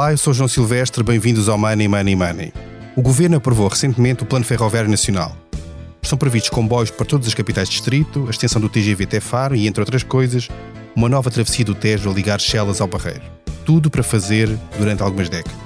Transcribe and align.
Olá, 0.00 0.12
eu 0.12 0.16
sou 0.16 0.32
João 0.32 0.48
Silvestre, 0.48 1.04
bem-vindos 1.04 1.46
ao 1.46 1.58
Money 1.58 1.86
Money 1.86 2.16
Money. 2.16 2.54
O 2.96 3.02
Governo 3.02 3.36
aprovou 3.36 3.68
recentemente 3.68 4.22
o 4.22 4.26
Plano 4.26 4.46
Ferroviário 4.46 4.88
Nacional. 4.88 5.36
Estão 6.00 6.16
previstos 6.16 6.48
comboios 6.48 6.90
para 6.90 7.04
todas 7.04 7.28
as 7.28 7.34
capitais 7.34 7.68
de 7.68 7.74
distrito, 7.74 8.24
a 8.26 8.30
extensão 8.30 8.62
do 8.62 8.70
TGV 8.70 9.04
até 9.04 9.20
Faro 9.20 9.54
e, 9.54 9.66
entre 9.66 9.82
outras 9.82 10.02
coisas, 10.02 10.48
uma 10.96 11.06
nova 11.06 11.30
travessia 11.30 11.66
do 11.66 11.74
Tejo 11.74 12.10
a 12.10 12.14
ligar 12.14 12.40
Chelas 12.40 12.80
ao 12.80 12.88
Barreiro. 12.88 13.20
Tudo 13.66 13.90
para 13.90 14.02
fazer 14.02 14.48
durante 14.78 15.02
algumas 15.02 15.28
décadas. 15.28 15.58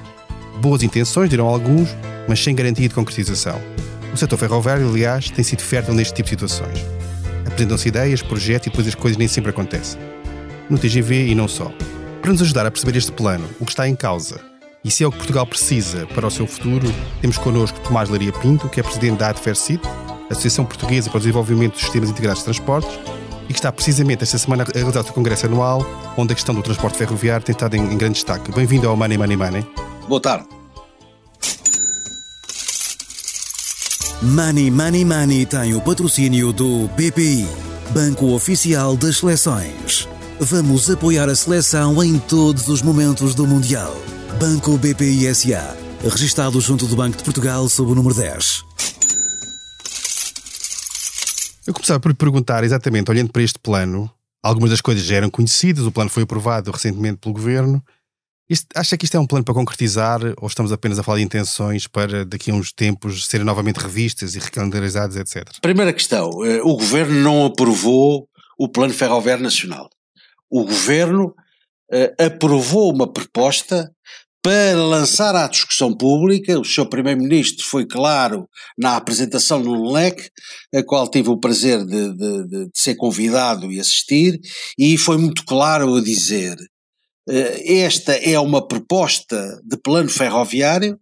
Boas 0.60 0.82
intenções, 0.82 1.30
dirão 1.30 1.46
alguns, 1.46 1.96
mas 2.28 2.42
sem 2.42 2.56
garantia 2.56 2.88
de 2.88 2.94
concretização. 2.96 3.60
O 4.12 4.16
setor 4.16 4.36
ferroviário, 4.36 4.88
aliás, 4.88 5.30
tem 5.30 5.44
sido 5.44 5.62
fértil 5.62 5.94
neste 5.94 6.12
tipo 6.12 6.24
de 6.24 6.30
situações. 6.30 6.84
Apresentam-se 7.46 7.86
ideias, 7.86 8.20
projetos 8.20 8.66
e 8.66 8.70
depois 8.70 8.88
as 8.88 8.96
coisas 8.96 9.16
nem 9.16 9.28
sempre 9.28 9.50
acontecem. 9.50 10.00
No 10.68 10.76
TGV 10.76 11.28
e 11.28 11.36
não 11.36 11.46
só. 11.46 11.72
Para 12.24 12.32
nos 12.32 12.40
ajudar 12.40 12.64
a 12.64 12.70
perceber 12.70 12.96
este 12.96 13.12
plano, 13.12 13.46
o 13.60 13.66
que 13.66 13.72
está 13.72 13.86
em 13.86 13.94
causa 13.94 14.40
e 14.82 14.90
se 14.90 15.04
é 15.04 15.06
o 15.06 15.10
que 15.10 15.18
Portugal 15.18 15.46
precisa 15.46 16.06
para 16.06 16.26
o 16.26 16.30
seu 16.30 16.46
futuro, 16.46 16.90
temos 17.20 17.36
connosco 17.36 17.78
Tomás 17.80 18.08
Laria 18.08 18.32
Pinto, 18.32 18.66
que 18.66 18.80
é 18.80 18.82
presidente 18.82 19.18
da 19.18 19.28
ADFERCIT, 19.28 19.78
Associação 20.30 20.64
Portuguesa 20.64 21.10
para 21.10 21.18
o 21.18 21.20
Desenvolvimento 21.20 21.72
dos 21.72 21.82
Sistemas 21.82 22.08
Integrados 22.08 22.38
de 22.38 22.44
Transportes, 22.46 22.98
e 23.46 23.48
que 23.48 23.58
está 23.58 23.70
precisamente 23.70 24.22
esta 24.22 24.38
semana 24.38 24.62
a 24.62 24.72
realizar 24.72 25.00
o 25.00 25.04
seu 25.04 25.12
congresso 25.12 25.44
anual, 25.44 25.84
onde 26.16 26.32
a 26.32 26.34
questão 26.34 26.54
do 26.54 26.62
transporte 26.62 26.96
ferroviário 26.96 27.44
tem 27.44 27.52
estado 27.52 27.76
em, 27.76 27.92
em 27.92 27.98
grande 27.98 28.14
destaque. 28.14 28.50
Bem-vindo 28.52 28.88
ao 28.88 28.96
Money 28.96 29.18
Money 29.18 29.36
Money. 29.36 29.66
Boa 30.08 30.20
tarde. 30.22 30.46
Money 34.22 34.70
Money 34.70 35.04
Money 35.04 35.44
tem 35.44 35.74
o 35.74 35.80
patrocínio 35.82 36.54
do 36.54 36.88
BPI, 36.96 37.46
Banco 37.90 38.32
Oficial 38.32 38.96
das 38.96 39.18
Seleções. 39.18 40.08
Vamos 40.46 40.90
apoiar 40.90 41.26
a 41.30 41.34
seleção 41.34 42.04
em 42.04 42.18
todos 42.18 42.68
os 42.68 42.82
momentos 42.82 43.34
do 43.34 43.46
Mundial. 43.46 43.96
Banco 44.38 44.76
BPI 44.76 45.34
SA, 45.34 45.74
registado 46.02 46.60
junto 46.60 46.86
do 46.86 46.94
Banco 46.94 47.16
de 47.16 47.24
Portugal 47.24 47.66
sob 47.66 47.92
o 47.92 47.94
número 47.94 48.14
10. 48.14 48.62
Eu 51.66 51.72
começava 51.72 51.98
por 51.98 52.14
perguntar 52.14 52.62
exatamente, 52.62 53.10
olhando 53.10 53.32
para 53.32 53.40
este 53.40 53.58
plano, 53.58 54.10
algumas 54.42 54.68
das 54.68 54.82
coisas 54.82 55.02
já 55.02 55.16
eram 55.16 55.30
conhecidas, 55.30 55.86
o 55.86 55.90
plano 55.90 56.10
foi 56.10 56.24
aprovado 56.24 56.70
recentemente 56.70 57.20
pelo 57.22 57.32
Governo. 57.32 57.82
Isto, 58.46 58.66
acha 58.76 58.98
que 58.98 59.06
isto 59.06 59.16
é 59.16 59.20
um 59.20 59.26
plano 59.26 59.46
para 59.46 59.54
concretizar 59.54 60.20
ou 60.36 60.46
estamos 60.46 60.72
apenas 60.72 60.98
a 60.98 61.02
falar 61.02 61.18
de 61.18 61.24
intenções 61.24 61.86
para 61.86 62.22
daqui 62.22 62.50
a 62.50 62.54
uns 62.54 62.70
tempos 62.70 63.26
serem 63.26 63.46
novamente 63.46 63.78
revistas 63.78 64.34
e 64.34 64.38
recalendarizadas, 64.38 65.16
etc? 65.16 65.58
Primeira 65.62 65.94
questão, 65.94 66.44
eh, 66.44 66.60
o 66.62 66.76
Governo 66.76 67.18
não 67.22 67.46
aprovou 67.46 68.28
o 68.58 68.68
Plano 68.68 68.92
Ferroviário 68.92 69.42
Nacional 69.42 69.88
o 70.54 70.64
governo 70.64 71.34
uh, 71.92 72.24
aprovou 72.24 72.94
uma 72.94 73.12
proposta 73.12 73.92
para 74.40 74.76
lançar 74.76 75.34
à 75.34 75.48
discussão 75.48 75.92
pública. 75.92 76.60
O 76.60 76.64
seu 76.64 76.86
primeiro-ministro 76.86 77.66
foi 77.66 77.84
claro 77.84 78.48
na 78.78 78.94
apresentação 78.94 79.58
no 79.58 79.90
LEC, 79.90 80.30
a 80.72 80.84
qual 80.84 81.10
tive 81.10 81.30
o 81.30 81.40
prazer 81.40 81.84
de, 81.84 82.14
de, 82.14 82.46
de, 82.46 82.70
ser 82.72 82.94
convidado 82.94 83.72
e 83.72 83.80
assistir, 83.80 84.38
e 84.78 84.96
foi 84.96 85.16
muito 85.16 85.44
claro 85.44 85.96
a 85.96 86.00
dizer: 86.00 86.54
uh, 87.28 87.62
esta 87.66 88.12
é 88.12 88.38
uma 88.38 88.64
proposta 88.64 89.60
de 89.64 89.76
plano 89.76 90.08
ferroviário 90.08 91.00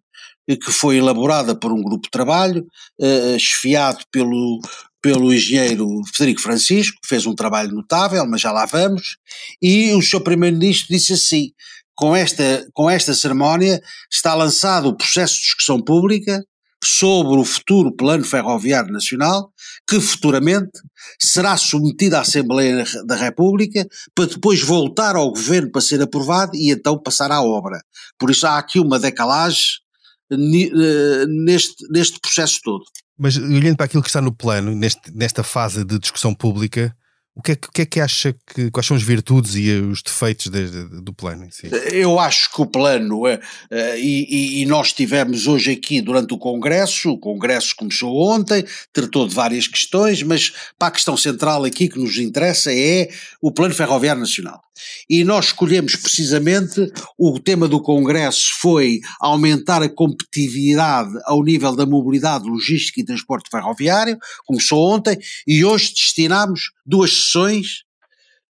que 0.48 0.72
foi 0.72 0.96
elaborada 0.96 1.54
por 1.54 1.72
um 1.72 1.80
grupo 1.80 2.02
de 2.02 2.10
trabalho, 2.10 2.66
chefiado 3.38 4.04
pelo 4.10 4.60
pelo 5.02 5.34
engenheiro 5.34 6.00
Federico 6.14 6.40
Francisco, 6.40 6.96
que 7.02 7.08
fez 7.08 7.26
um 7.26 7.34
trabalho 7.34 7.72
notável, 7.72 8.24
mas 8.26 8.40
já 8.40 8.52
lá 8.52 8.64
vamos, 8.64 9.16
e 9.60 9.92
o 9.94 10.00
seu 10.00 10.20
primeiro-ministro 10.20 10.94
disse 10.94 11.12
assim, 11.12 11.50
com 11.94 12.14
esta, 12.14 12.66
com 12.72 12.88
esta 12.88 13.12
cerimónia 13.12 13.82
está 14.10 14.34
lançado 14.34 14.88
o 14.88 14.96
processo 14.96 15.34
de 15.34 15.40
discussão 15.42 15.82
pública 15.82 16.42
sobre 16.84 17.38
o 17.38 17.44
futuro 17.44 17.94
Plano 17.94 18.24
Ferroviário 18.24 18.92
Nacional, 18.92 19.52
que 19.88 20.00
futuramente 20.00 20.72
será 21.20 21.56
submetido 21.56 22.16
à 22.16 22.20
Assembleia 22.20 22.84
da 23.06 23.14
República 23.14 23.86
para 24.14 24.26
depois 24.26 24.62
voltar 24.62 25.14
ao 25.14 25.30
Governo 25.30 25.70
para 25.70 25.80
ser 25.80 26.02
aprovado 26.02 26.52
e 26.54 26.72
então 26.72 27.00
passar 27.00 27.30
à 27.30 27.40
obra. 27.40 27.80
Por 28.18 28.30
isso 28.30 28.46
há 28.46 28.58
aqui 28.58 28.80
uma 28.80 28.98
decalagem 28.98 29.81
neste, 30.30 31.86
neste 31.90 32.20
processo 32.20 32.60
todo. 32.62 32.84
Mas 33.18 33.36
olhando 33.36 33.76
para 33.76 33.86
aquilo 33.86 34.02
que 34.02 34.08
está 34.08 34.20
no 34.20 34.32
plano, 34.32 34.74
neste, 34.74 35.14
nesta 35.14 35.42
fase 35.42 35.84
de 35.84 35.98
discussão 35.98 36.34
pública, 36.34 36.96
o 37.34 37.40
que, 37.40 37.52
é, 37.52 37.54
o 37.54 37.72
que 37.72 37.82
é 37.82 37.86
que 37.86 38.00
acha 38.00 38.34
que 38.54 38.70
quais 38.70 38.86
são 38.86 38.96
as 38.96 39.02
virtudes 39.02 39.54
e 39.54 39.70
os 39.70 40.02
defeitos 40.02 40.48
de, 40.48 40.68
de, 40.68 41.00
do 41.00 41.14
plano? 41.14 41.48
Eu 41.90 42.18
acho 42.18 42.52
que 42.52 42.60
o 42.60 42.66
plano, 42.66 43.24
uh, 43.26 43.38
e, 43.96 44.60
e, 44.60 44.66
nós 44.66 44.92
tivemos 44.92 45.46
hoje 45.46 45.72
aqui 45.72 46.02
durante 46.02 46.34
o 46.34 46.38
Congresso, 46.38 47.10
o 47.10 47.18
Congresso 47.18 47.74
começou 47.74 48.14
ontem, 48.14 48.64
tratou 48.92 49.26
de 49.26 49.34
várias 49.34 49.66
questões, 49.66 50.22
mas 50.22 50.52
para 50.78 50.88
a 50.88 50.90
questão 50.90 51.16
central 51.16 51.64
aqui 51.64 51.88
que 51.88 51.98
nos 51.98 52.18
interessa 52.18 52.70
é 52.72 53.08
o 53.40 53.50
Plano 53.50 53.74
Ferroviário 53.74 54.20
Nacional. 54.20 54.60
E 55.08 55.24
nós 55.24 55.46
escolhemos 55.46 55.96
precisamente, 55.96 56.90
o 57.18 57.38
tema 57.38 57.68
do 57.68 57.80
Congresso 57.80 58.50
foi 58.60 59.00
aumentar 59.20 59.82
a 59.82 59.88
competitividade 59.88 61.12
ao 61.24 61.42
nível 61.42 61.74
da 61.74 61.86
mobilidade, 61.86 62.48
logística 62.48 63.00
e 63.00 63.04
transporte 63.04 63.50
ferroviário, 63.50 64.18
começou 64.46 64.92
ontem, 64.92 65.18
e 65.46 65.64
hoje 65.64 65.92
destinámos 65.94 66.72
duas 66.84 67.21
sessões 67.24 67.82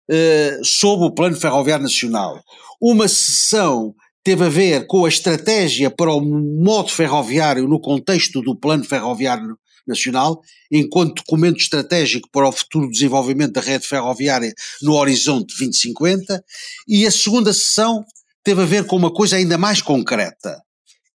uh, 0.10 0.66
sobre 0.66 1.08
o 1.08 1.12
Plano 1.12 1.36
Ferroviário 1.36 1.84
Nacional. 1.84 2.42
Uma 2.80 3.08
sessão 3.08 3.94
teve 4.24 4.46
a 4.46 4.50
ver 4.50 4.88
com 4.88 5.06
a 5.06 5.10
estratégia 5.10 5.90
para 5.90 6.12
o 6.12 6.22
modo 6.22 6.90
ferroviário 6.90 7.68
no 7.68 7.80
contexto 7.80 8.42
do 8.42 8.56
Plano 8.56 8.84
Ferroviário 8.84 9.58
Nacional, 9.88 10.42
enquanto 10.72 11.24
documento 11.24 11.60
estratégico 11.60 12.30
para 12.32 12.48
o 12.48 12.52
futuro 12.52 12.90
desenvolvimento 12.90 13.54
da 13.54 13.62
rede 13.62 13.88
ferroviária 13.88 14.54
no 14.82 14.94
horizonte 14.94 15.56
2050, 15.58 16.44
e 16.88 17.06
a 17.06 17.12
segunda 17.12 17.52
sessão 17.52 18.06
teve 18.44 18.62
a 18.62 18.66
ver 18.66 18.86
com 18.86 18.96
uma 18.96 19.12
coisa 19.12 19.38
ainda 19.38 19.58
mais 19.58 19.82
concreta, 19.82 20.62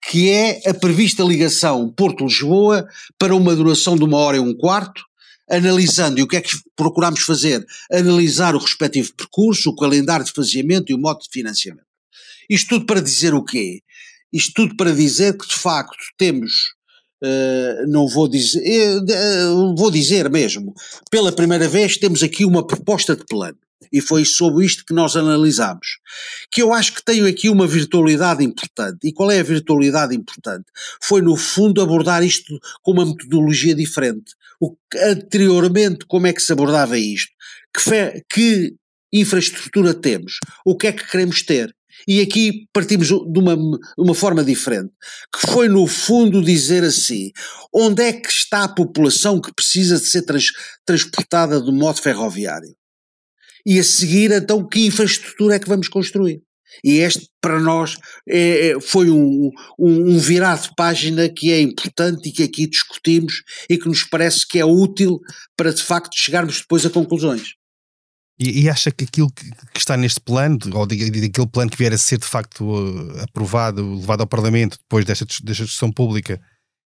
que 0.09 0.29
é 0.29 0.69
a 0.69 0.73
prevista 0.73 1.23
ligação 1.23 1.89
Porto-Lisboa 1.89 2.85
para 3.17 3.35
uma 3.35 3.55
duração 3.55 3.95
de 3.95 4.03
uma 4.03 4.17
hora 4.17 4.37
e 4.37 4.39
um 4.39 4.55
quarto, 4.55 5.03
analisando, 5.49 6.19
e 6.19 6.23
o 6.23 6.27
que 6.27 6.37
é 6.37 6.41
que 6.41 6.51
procuramos 6.75 7.21
fazer? 7.21 7.65
Analisar 7.91 8.55
o 8.55 8.59
respectivo 8.59 9.13
percurso, 9.15 9.69
o 9.69 9.75
calendário 9.75 10.25
de 10.25 10.31
faseamento 10.31 10.91
e 10.91 10.95
o 10.95 10.99
modo 10.99 11.21
de 11.21 11.29
financiamento. 11.31 11.85
Isto 12.49 12.69
tudo 12.69 12.85
para 12.85 13.01
dizer 13.01 13.33
o 13.33 13.43
quê? 13.43 13.81
Isto 14.31 14.53
tudo 14.55 14.75
para 14.75 14.91
dizer 14.93 15.37
que, 15.37 15.47
de 15.47 15.55
facto, 15.55 15.97
temos, 16.17 16.51
uh, 17.23 17.87
não 17.87 18.07
vou 18.07 18.27
dizer, 18.27 18.61
uh, 18.97 19.75
vou 19.75 19.91
dizer 19.91 20.29
mesmo, 20.29 20.73
pela 21.11 21.31
primeira 21.31 21.67
vez 21.67 21.97
temos 21.97 22.23
aqui 22.23 22.45
uma 22.45 22.65
proposta 22.65 23.15
de 23.15 23.23
plano. 23.25 23.57
E 23.91 24.01
foi 24.01 24.25
sobre 24.25 24.65
isto 24.65 24.85
que 24.85 24.93
nós 24.93 25.15
analisámos. 25.15 25.99
Que 26.51 26.61
eu 26.61 26.73
acho 26.73 26.93
que 26.93 27.03
tem 27.03 27.25
aqui 27.27 27.49
uma 27.49 27.67
virtualidade 27.67 28.43
importante. 28.43 28.99
E 29.03 29.13
qual 29.13 29.31
é 29.31 29.39
a 29.39 29.43
virtualidade 29.43 30.15
importante? 30.15 30.65
Foi, 31.01 31.21
no 31.21 31.35
fundo, 31.35 31.81
abordar 31.81 32.23
isto 32.23 32.59
com 32.81 32.91
uma 32.91 33.05
metodologia 33.05 33.75
diferente. 33.75 34.33
O, 34.59 34.75
anteriormente, 34.95 36.05
como 36.07 36.27
é 36.27 36.33
que 36.33 36.41
se 36.41 36.53
abordava 36.53 36.97
isto? 36.97 37.31
Que, 37.75 37.81
fe, 37.81 38.23
que 38.29 38.75
infraestrutura 39.11 39.93
temos? 39.93 40.39
O 40.65 40.75
que 40.75 40.87
é 40.87 40.91
que 40.91 41.07
queremos 41.09 41.43
ter? 41.43 41.73
E 42.07 42.21
aqui 42.21 42.67
partimos 42.73 43.07
de 43.07 43.39
uma, 43.39 43.55
uma 43.97 44.15
forma 44.15 44.43
diferente, 44.43 44.91
que 45.33 45.47
foi 45.47 45.69
no 45.69 45.87
fundo 45.87 46.43
dizer 46.43 46.83
assim: 46.83 47.31
onde 47.73 48.03
é 48.03 48.13
que 48.13 48.29
está 48.29 48.63
a 48.63 48.67
população 48.67 49.39
que 49.39 49.53
precisa 49.53 49.97
de 49.97 50.05
ser 50.05 50.23
trans, 50.23 50.51
transportada 50.85 51.61
do 51.61 51.71
modo 51.71 52.01
ferroviário? 52.01 52.75
E 53.65 53.79
a 53.79 53.83
seguir 53.83 54.31
então 54.31 54.67
que 54.67 54.85
infraestrutura 54.85 55.55
é 55.55 55.59
que 55.59 55.69
vamos 55.69 55.87
construir. 55.87 56.41
E 56.83 56.97
este 56.99 57.27
para 57.41 57.59
nós 57.59 57.97
é, 58.27 58.69
é 58.69 58.81
foi 58.81 59.09
um, 59.09 59.51
um, 59.77 60.13
um 60.13 60.17
virado 60.17 60.63
de 60.63 60.75
página 60.75 61.29
que 61.29 61.51
é 61.51 61.61
importante 61.61 62.29
e 62.29 62.31
que 62.31 62.43
aqui 62.43 62.67
discutimos 62.67 63.43
e 63.69 63.77
que 63.77 63.87
nos 63.87 64.03
parece 64.03 64.47
que 64.47 64.59
é 64.59 64.65
útil 64.65 65.19
para 65.55 65.73
de 65.73 65.83
facto 65.83 66.15
chegarmos 66.15 66.61
depois 66.61 66.85
a 66.85 66.89
conclusões. 66.89 67.53
E, 68.39 68.63
e 68.63 68.69
acha 68.69 68.91
que 68.91 69.03
aquilo 69.03 69.31
que, 69.31 69.49
que, 69.73 69.79
está 69.79 69.95
neste 69.95 70.19
plano, 70.19 70.57
ou 70.73 70.87
daquele 70.87 71.47
plano 71.51 71.69
que 71.69 71.77
vier 71.77 71.93
a 71.93 71.97
ser 71.97 72.17
de 72.17 72.25
facto 72.25 72.65
uh, 72.65 73.21
aprovado, 73.21 73.95
levado 73.95 74.21
ao 74.21 74.27
Parlamento 74.27 74.77
depois 74.79 75.05
desta, 75.05 75.25
desta 75.25 75.63
discussão 75.63 75.91
pública, 75.91 76.41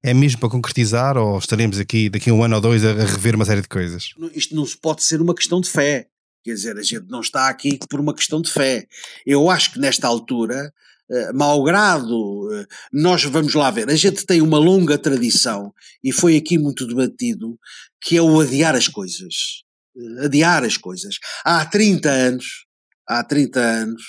é 0.02 0.14
mesmo 0.14 0.40
para 0.40 0.48
concretizar 0.48 1.16
ou 1.16 1.38
estaremos 1.38 1.78
aqui 1.78 2.08
daqui 2.08 2.30
a 2.30 2.34
um 2.34 2.42
ano 2.42 2.56
ou 2.56 2.60
dois 2.60 2.84
a, 2.84 2.90
a 2.90 3.04
rever 3.04 3.34
uma 3.34 3.44
série 3.44 3.60
de 3.60 3.68
coisas? 3.68 4.10
Isto 4.34 4.54
não 4.54 4.64
se 4.64 4.76
pode 4.76 5.02
ser 5.02 5.20
uma 5.20 5.34
questão 5.34 5.60
de 5.60 5.68
fé. 5.68 6.08
Quer 6.44 6.52
dizer, 6.52 6.76
a 6.76 6.82
gente 6.82 7.06
não 7.08 7.20
está 7.20 7.48
aqui 7.48 7.78
por 7.88 7.98
uma 7.98 8.14
questão 8.14 8.42
de 8.42 8.52
fé. 8.52 8.86
Eu 9.24 9.48
acho 9.48 9.72
que 9.72 9.78
nesta 9.78 10.06
altura, 10.06 10.70
uh, 11.08 11.34
malgrado, 11.34 12.14
uh, 12.14 12.66
nós 12.92 13.24
vamos 13.24 13.54
lá 13.54 13.70
ver, 13.70 13.88
a 13.88 13.96
gente 13.96 14.26
tem 14.26 14.42
uma 14.42 14.58
longa 14.58 14.98
tradição, 14.98 15.72
e 16.02 16.12
foi 16.12 16.36
aqui 16.36 16.58
muito 16.58 16.86
debatido, 16.86 17.58
que 17.98 18.18
é 18.18 18.20
o 18.20 18.38
adiar 18.38 18.74
as 18.76 18.88
coisas. 18.88 19.62
Uh, 19.96 20.26
adiar 20.26 20.62
as 20.64 20.76
coisas. 20.76 21.16
Há 21.42 21.64
30 21.64 22.10
anos, 22.10 22.66
há 23.08 23.24
30 23.24 23.58
anos, 23.58 24.02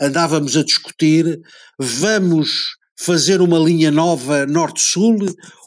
andávamos 0.00 0.56
a 0.56 0.62
discutir: 0.62 1.40
vamos 1.76 2.76
fazer 2.96 3.40
uma 3.40 3.58
linha 3.58 3.90
nova 3.90 4.46
norte-sul 4.46 5.18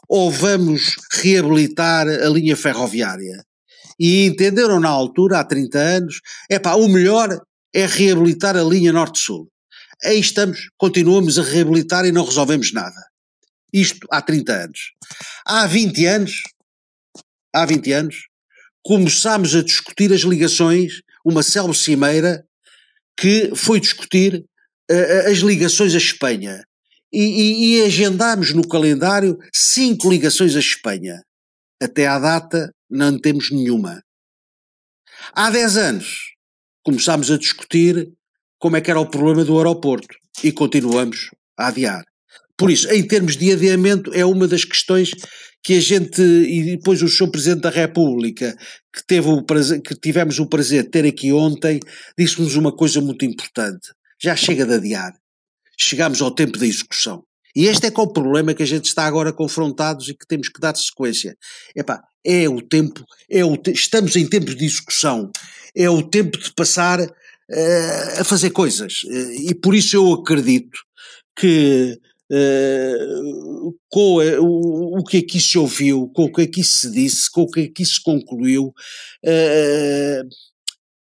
ou 0.08 0.30
vamos 0.30 0.96
reabilitar 1.12 2.08
a 2.08 2.28
linha 2.30 2.56
ferroviária? 2.56 3.44
E 3.98 4.26
entenderam 4.26 4.78
na 4.78 4.88
altura, 4.88 5.40
há 5.40 5.44
30 5.44 5.78
anos, 5.78 6.20
é 6.50 6.58
pá, 6.58 6.74
o 6.74 6.88
melhor 6.88 7.40
é 7.74 7.86
reabilitar 7.86 8.56
a 8.56 8.62
linha 8.62 8.92
norte-sul. 8.92 9.48
Aí 10.04 10.20
estamos, 10.20 10.68
continuamos 10.76 11.38
a 11.38 11.42
reabilitar 11.42 12.04
e 12.04 12.12
não 12.12 12.24
resolvemos 12.24 12.72
nada. 12.72 13.06
Isto 13.72 14.06
há 14.10 14.20
30 14.20 14.52
anos. 14.52 14.92
Há 15.44 15.66
20 15.66 16.06
anos, 16.06 16.42
há 17.54 17.64
20 17.64 17.92
anos, 17.92 18.16
começámos 18.82 19.54
a 19.54 19.62
discutir 19.62 20.12
as 20.12 20.20
ligações, 20.20 21.00
uma 21.24 21.42
célebre 21.42 21.76
cimeira 21.76 22.46
que 23.16 23.52
foi 23.54 23.80
discutir 23.80 24.44
uh, 24.90 25.30
as 25.30 25.38
ligações 25.38 25.94
à 25.94 25.98
Espanha. 25.98 26.64
E, 27.12 27.22
e, 27.22 27.78
e 27.78 27.82
agendámos 27.82 28.52
no 28.52 28.66
calendário 28.66 29.38
cinco 29.52 30.10
ligações 30.10 30.54
à 30.54 30.60
Espanha. 30.60 31.22
Até 31.82 32.06
à 32.06 32.18
data 32.18 32.72
não 32.90 33.18
temos 33.18 33.50
nenhuma. 33.50 34.02
Há 35.32 35.50
10 35.50 35.76
anos 35.76 36.34
começámos 36.82 37.30
a 37.30 37.38
discutir 37.38 38.12
como 38.58 38.76
é 38.76 38.80
que 38.80 38.90
era 38.90 39.00
o 39.00 39.10
problema 39.10 39.44
do 39.44 39.56
aeroporto 39.56 40.16
e 40.42 40.52
continuamos 40.52 41.30
a 41.58 41.68
adiar. 41.68 42.04
Por 42.56 42.70
isso, 42.70 42.88
em 42.90 43.06
termos 43.06 43.36
de 43.36 43.52
adiamento, 43.52 44.12
é 44.14 44.24
uma 44.24 44.48
das 44.48 44.64
questões 44.64 45.10
que 45.62 45.74
a 45.74 45.80
gente, 45.80 46.22
e 46.22 46.76
depois 46.76 47.02
o 47.02 47.08
Sr. 47.08 47.30
Presidente 47.30 47.62
da 47.62 47.70
República, 47.70 48.56
que, 48.94 49.04
teve 49.06 49.28
o 49.28 49.42
prazer, 49.42 49.82
que 49.82 49.94
tivemos 49.94 50.38
o 50.38 50.46
prazer 50.46 50.84
de 50.84 50.90
ter 50.90 51.04
aqui 51.04 51.32
ontem, 51.32 51.80
disse-nos 52.16 52.56
uma 52.56 52.72
coisa 52.74 53.00
muito 53.00 53.24
importante. 53.24 53.90
Já 54.22 54.34
chega 54.36 54.64
de 54.64 54.74
adiar. 54.74 55.12
Chegamos 55.78 56.22
ao 56.22 56.30
tempo 56.30 56.56
da 56.56 56.66
execução. 56.66 57.24
E 57.56 57.66
este 57.66 57.86
é 57.86 57.90
que 57.90 57.98
é 57.98 58.02
o 58.02 58.06
problema 58.06 58.52
que 58.52 58.62
a 58.62 58.66
gente 58.66 58.84
está 58.84 59.06
agora 59.06 59.32
confrontados 59.32 60.10
e 60.10 60.14
que 60.14 60.26
temos 60.26 60.50
que 60.50 60.60
dar 60.60 60.76
sequência. 60.76 61.34
Epá, 61.74 62.02
é 62.22 62.46
o 62.46 62.60
tempo, 62.60 63.02
é 63.30 63.42
o 63.42 63.56
te 63.56 63.70
estamos 63.70 64.14
em 64.14 64.26
tempos 64.26 64.54
de 64.54 64.66
execução, 64.66 65.30
é 65.74 65.88
o 65.88 66.02
tempo 66.02 66.38
de 66.38 66.52
passar 66.52 67.00
uh, 67.00 68.20
a 68.20 68.24
fazer 68.24 68.50
coisas. 68.50 69.04
Uh, 69.04 69.50
e 69.50 69.54
por 69.54 69.74
isso 69.74 69.96
eu 69.96 70.12
acredito 70.12 70.78
que 71.34 71.98
Uh, 72.28 73.72
com 73.88 74.16
o, 74.16 74.98
o, 74.98 75.04
que 75.04 75.18
aqui 75.18 75.40
se 75.40 75.56
ouviu, 75.56 76.10
com 76.12 76.24
o 76.24 76.32
que 76.32 76.42
aqui 76.42 76.64
se 76.64 76.90
disse, 76.90 77.30
com 77.30 77.42
o 77.42 77.48
que 77.48 77.60
aqui 77.60 77.86
se 77.86 78.02
concluiu, 78.02 78.74
uh, 79.24 80.28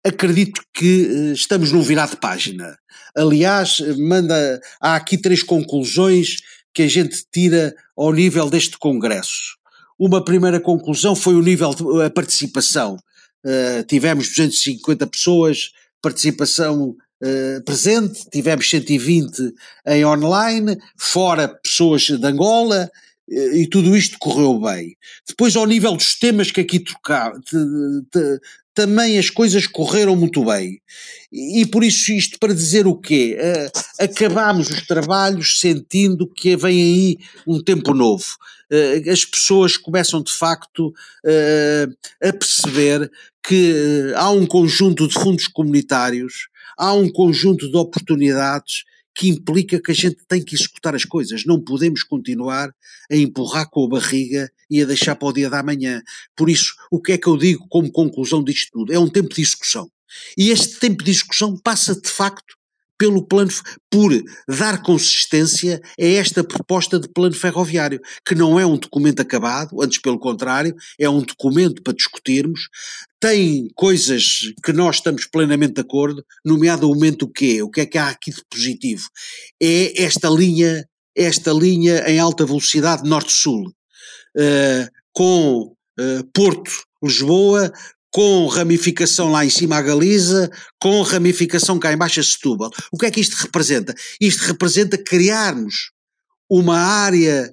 acredito 0.03 0.61
que 0.73 1.05
uh, 1.05 1.33
estamos 1.33 1.71
num 1.71 1.81
virar 1.81 2.09
de 2.09 2.17
página. 2.17 2.77
Aliás, 3.15 3.79
manda, 3.97 4.59
há 4.81 4.95
aqui 4.95 5.17
três 5.17 5.43
conclusões 5.43 6.37
que 6.73 6.81
a 6.81 6.87
gente 6.87 7.23
tira 7.31 7.75
ao 7.95 8.11
nível 8.11 8.49
deste 8.49 8.77
Congresso. 8.77 9.55
Uma 9.99 10.23
primeira 10.23 10.59
conclusão 10.59 11.15
foi 11.15 11.35
o 11.35 11.41
nível 11.41 11.73
de 11.73 12.09
participação. 12.09 12.97
tivemos 13.87 14.29
250 14.29 15.05
pessoas, 15.05 15.71
participação 16.01 16.95
uh, 17.23 17.63
presente, 17.63 18.29
tivemos 18.29 18.69
120 18.69 19.53
em 19.87 20.05
online, 20.05 20.77
fora 20.97 21.47
pessoas 21.47 22.03
de 22.03 22.25
Angola, 22.25 22.89
uh, 22.89 23.12
e 23.27 23.67
tudo 23.67 23.95
isto 23.95 24.17
correu 24.19 24.59
bem. 24.59 24.95
Depois, 25.27 25.55
ao 25.55 25.65
nível 25.65 25.95
dos 25.95 26.15
temas 26.15 26.51
que 26.51 26.61
aqui 26.61 26.79
trocaram, 26.79 27.41
também 28.73 29.19
as 29.19 29.29
coisas 29.29 29.67
correram 29.67 30.15
muito 30.15 30.45
bem. 30.45 30.81
E, 31.31 31.61
e 31.61 31.65
por 31.65 31.83
isso, 31.83 32.11
isto 32.11 32.39
para 32.39 32.53
dizer 32.53 32.87
o 32.87 32.95
quê? 32.95 33.37
Uh, 33.39 34.03
acabámos 34.03 34.69
os 34.69 34.85
trabalhos 34.85 35.59
sentindo 35.59 36.27
que 36.27 36.55
vem 36.57 36.81
aí 36.81 37.17
um 37.45 37.61
tempo 37.61 37.93
novo. 37.93 38.25
Uh, 38.71 39.11
as 39.11 39.23
pessoas 39.23 39.77
começam 39.77 40.21
de 40.21 40.33
facto 40.33 40.87
uh, 40.87 42.27
a 42.27 42.33
perceber 42.33 43.11
que 43.47 44.11
há 44.15 44.31
um 44.31 44.45
conjunto 44.45 45.07
de 45.07 45.13
fundos 45.13 45.47
comunitários 45.47 46.47
há 46.77 46.93
um 46.93 47.09
conjunto 47.09 47.69
de 47.69 47.77
oportunidades 47.77 48.83
que 49.15 49.29
implica 49.29 49.81
que 49.81 49.91
a 49.91 49.95
gente 49.95 50.17
tem 50.27 50.41
que 50.41 50.55
executar 50.55 50.95
as 50.95 51.05
coisas. 51.05 51.45
Não 51.45 51.61
podemos 51.61 52.03
continuar 52.03 52.73
a 53.11 53.15
empurrar 53.15 53.69
com 53.69 53.85
a 53.85 53.89
barriga 53.89 54.51
e 54.69 54.81
a 54.81 54.85
deixar 54.85 55.15
para 55.15 55.27
o 55.27 55.33
dia 55.33 55.49
da 55.49 55.61
manhã. 55.61 56.01
Por 56.35 56.49
isso, 56.49 56.73
o 56.91 57.01
que 57.01 57.11
é 57.11 57.17
que 57.17 57.27
eu 57.27 57.37
digo 57.37 57.67
como 57.69 57.91
conclusão 57.91 58.43
disto 58.43 58.71
tudo? 58.71 58.93
É 58.93 58.99
um 58.99 59.09
tempo 59.09 59.33
de 59.33 59.41
execução. 59.41 59.89
E 60.37 60.49
este 60.49 60.79
tempo 60.79 61.03
de 61.03 61.11
execução 61.11 61.57
passa, 61.57 61.99
de 61.99 62.09
facto, 62.09 62.55
pelo 62.97 63.25
plano, 63.25 63.51
por 63.89 64.11
dar 64.47 64.81
consistência 64.81 65.81
a 65.99 66.05
esta 66.05 66.43
proposta 66.43 66.99
de 66.99 67.09
plano 67.09 67.35
ferroviário, 67.35 67.99
que 68.25 68.35
não 68.35 68.59
é 68.59 68.65
um 68.65 68.77
documento 68.77 69.21
acabado, 69.21 69.81
antes 69.81 69.99
pelo 69.99 70.19
contrário, 70.19 70.75
é 70.99 71.09
um 71.09 71.21
documento 71.21 71.81
para 71.81 71.93
discutirmos, 71.93 72.69
tem 73.19 73.69
coisas 73.75 74.53
que 74.63 74.73
nós 74.73 74.97
estamos 74.97 75.25
plenamente 75.25 75.75
de 75.75 75.81
acordo, 75.81 76.23
nomeadamente 76.45 77.23
o 77.23 77.27
quê? 77.27 77.61
O 77.61 77.69
que 77.69 77.81
é 77.81 77.85
que 77.85 77.97
há 77.97 78.09
aqui 78.09 78.31
de 78.31 78.43
positivo? 78.49 79.03
É 79.61 80.03
esta 80.03 80.29
linha, 80.29 80.85
esta 81.15 81.51
linha 81.51 82.03
em 82.09 82.19
alta 82.19 82.45
velocidade 82.45 83.07
norte-sul, 83.09 83.67
uh, 83.67 84.89
com 85.13 85.73
uh, 85.99 86.23
Porto, 86.33 86.71
Lisboa, 87.01 87.71
com 88.13 88.45
ramificação 88.45 89.31
lá 89.31 89.43
em 89.43 89.49
cima 89.49 89.77
a 89.77 89.81
Galiza, 89.81 90.47
com 90.79 91.01
ramificação 91.01 91.79
cá 91.79 91.91
em 91.91 91.97
baixo 91.97 92.19
a 92.19 92.23
Setúbal. 92.23 92.69
O 92.91 92.97
que 92.97 93.07
é 93.07 93.11
que 93.11 93.19
isto 93.19 93.33
representa? 93.33 93.95
Isto 94.21 94.41
representa 94.43 94.99
criarmos 94.99 95.89
uma 96.47 96.77
área 96.77 97.51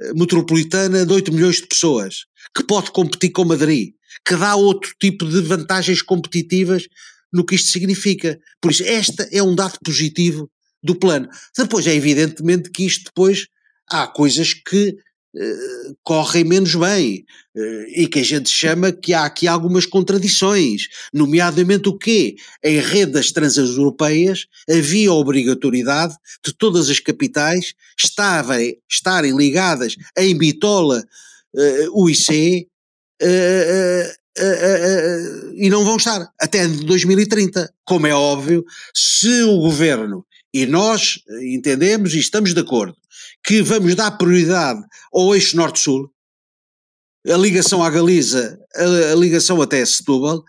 eh, 0.00 0.12
metropolitana 0.14 1.04
de 1.04 1.12
8 1.12 1.30
milhões 1.30 1.56
de 1.56 1.66
pessoas, 1.66 2.24
que 2.56 2.64
pode 2.64 2.90
competir 2.90 3.32
com 3.32 3.44
Madrid, 3.44 3.92
que 4.26 4.34
dá 4.34 4.56
outro 4.56 4.94
tipo 4.98 5.26
de 5.28 5.42
vantagens 5.42 6.00
competitivas 6.00 6.84
no 7.30 7.44
que 7.44 7.56
isto 7.56 7.68
significa. 7.68 8.38
Por 8.62 8.70
isso, 8.70 8.84
este 8.84 9.28
é 9.30 9.42
um 9.42 9.54
dado 9.54 9.78
positivo 9.84 10.50
do 10.82 10.94
plano. 10.94 11.28
Depois 11.54 11.86
é 11.86 11.94
evidentemente 11.94 12.70
que 12.70 12.86
isto 12.86 13.04
depois 13.04 13.46
há 13.90 14.06
coisas 14.06 14.54
que 14.54 14.96
eh, 15.36 15.92
correm 16.02 16.42
menos 16.42 16.74
bem 16.74 17.26
uh, 17.54 17.84
e 17.88 18.06
que 18.08 18.20
a 18.20 18.24
gente 18.24 18.48
chama 18.48 18.90
que 18.90 19.12
há 19.12 19.26
aqui 19.26 19.46
algumas 19.46 19.84
contradições, 19.84 20.88
nomeadamente 21.12 21.86
o 21.90 21.98
quê? 21.98 22.36
Em 22.64 22.80
redes 22.80 23.30
transeuropeias 23.30 24.46
havia 24.66 25.12
obrigatoriedade 25.12 26.14
de 26.42 26.54
todas 26.54 26.88
as 26.88 26.98
capitais 26.98 27.74
estarem, 27.98 28.78
estarem 28.90 29.36
ligadas 29.36 29.96
em 30.16 30.36
bitola 30.36 31.04
uh, 31.54 32.02
UIC 32.02 32.66
e 35.56 35.68
não 35.68 35.84
vão 35.84 35.96
estar 35.96 36.26
até 36.40 36.66
2030. 36.66 37.70
Como 37.84 38.06
é 38.06 38.14
óbvio, 38.14 38.64
se 38.94 39.42
o 39.42 39.58
governo 39.58 40.24
e 40.62 40.66
nós 40.66 41.20
entendemos 41.40 42.14
e 42.14 42.18
estamos 42.18 42.52
de 42.52 42.60
acordo 42.60 42.96
que 43.44 43.62
vamos 43.62 43.94
dar 43.94 44.10
prioridade 44.12 44.82
ao 45.12 45.32
eixo 45.34 45.56
norte-sul, 45.56 46.10
a 47.26 47.36
ligação 47.36 47.82
à 47.82 47.88
Galiza, 47.88 48.58
a, 48.74 49.12
a 49.12 49.14
ligação 49.14 49.62
até 49.62 49.84
Setúbal, 49.84 50.42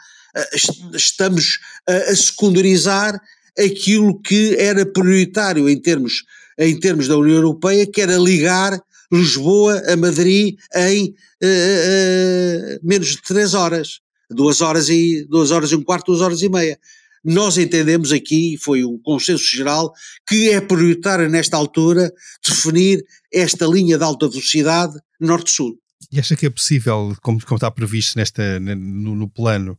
estamos 0.94 1.60
a, 1.88 1.94
a 1.94 2.16
secundarizar 2.16 3.22
aquilo 3.58 4.20
que 4.20 4.56
era 4.56 4.84
prioritário 4.84 5.70
em 5.70 5.80
termos, 5.80 6.24
em 6.58 6.80
termos 6.80 7.08
da 7.08 7.18
União 7.18 7.38
Europeia, 7.38 7.86
que 7.86 8.02
era 8.02 8.18
ligar 8.18 8.82
Lisboa 9.12 9.82
a 9.92 9.96
Madrid 9.96 10.58
em 10.76 11.10
uh, 11.10 11.46
uh, 11.46 12.80
menos 12.82 13.10
de 13.10 13.22
três 13.22 13.54
horas, 13.54 14.00
duas 14.30 14.62
horas 14.62 14.90
e 14.90 15.26
duas 15.30 15.52
horas 15.52 15.72
e 15.72 15.76
um 15.76 15.84
quarto, 15.84 16.08
duas 16.08 16.22
horas 16.22 16.42
e 16.42 16.50
meia. 16.50 16.80
Nós 17.24 17.58
entendemos 17.58 18.12
aqui, 18.12 18.58
foi 18.58 18.84
o 18.84 18.98
consenso 19.00 19.44
geral, 19.44 19.94
que 20.28 20.50
é 20.50 20.62
prioritário 20.62 21.30
nesta 21.30 21.58
altura 21.58 22.12
definir 22.46 23.04
esta 23.32 23.66
linha 23.66 23.98
de 23.98 24.04
alta 24.04 24.28
velocidade 24.28 24.94
norte-sul. 25.20 25.78
E 26.12 26.20
acha 26.20 26.36
que 26.36 26.46
é 26.46 26.50
possível, 26.50 27.16
como, 27.22 27.44
como 27.46 27.58
está 27.58 27.70
previsto 27.70 28.18
nesta, 28.18 28.60
no, 28.60 29.16
no 29.16 29.30
plano, 29.30 29.78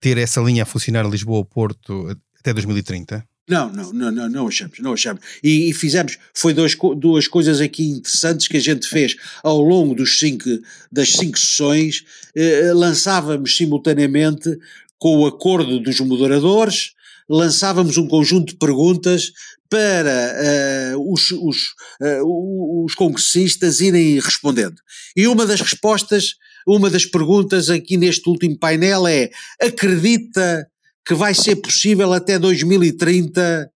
ter 0.00 0.16
essa 0.18 0.40
linha 0.40 0.62
a 0.62 0.66
funcionar 0.66 1.08
Lisboa-Porto 1.08 2.16
até 2.38 2.52
2030? 2.52 3.26
Não, 3.48 3.72
não, 3.72 3.92
não, 3.92 4.10
não, 4.10 4.28
não 4.28 4.48
achamos, 4.48 4.80
não 4.80 4.92
achamos. 4.92 5.22
E, 5.42 5.70
e, 5.70 5.72
fizemos, 5.72 6.18
foi 6.34 6.52
dois, 6.52 6.76
duas 6.96 7.28
coisas 7.28 7.60
aqui 7.60 7.90
interessantes 7.90 8.48
que 8.48 8.56
a 8.56 8.60
gente 8.60 8.88
fez 8.88 9.14
ao 9.42 9.60
longo 9.60 9.94
dos 9.94 10.18
cinco, 10.18 10.48
das 10.90 11.12
cinco 11.12 11.38
sessões, 11.38 12.04
eh, 12.34 12.72
lançávamos 12.72 13.56
simultaneamente 13.56 14.58
com 14.98 15.18
o 15.18 15.26
acordo 15.26 15.80
dos 15.80 16.00
moderadores, 16.00 16.92
lançávamos 17.28 17.96
um 17.96 18.06
conjunto 18.06 18.52
de 18.52 18.58
perguntas 18.58 19.32
para 19.68 20.94
uh, 20.94 21.12
os, 21.12 21.30
os, 21.32 21.56
uh, 22.00 22.84
os 22.84 22.94
congressistas 22.94 23.80
irem 23.80 24.20
respondendo. 24.20 24.76
E 25.16 25.26
uma 25.26 25.44
das 25.44 25.60
respostas, 25.60 26.34
uma 26.66 26.88
das 26.88 27.04
perguntas 27.04 27.68
aqui 27.68 27.96
neste 27.96 28.28
último 28.28 28.58
painel 28.58 29.06
é: 29.06 29.30
acredita 29.60 30.66
que 31.04 31.14
vai 31.14 31.34
ser 31.34 31.56
possível 31.56 32.12
até 32.12 32.38
2030 32.38 33.70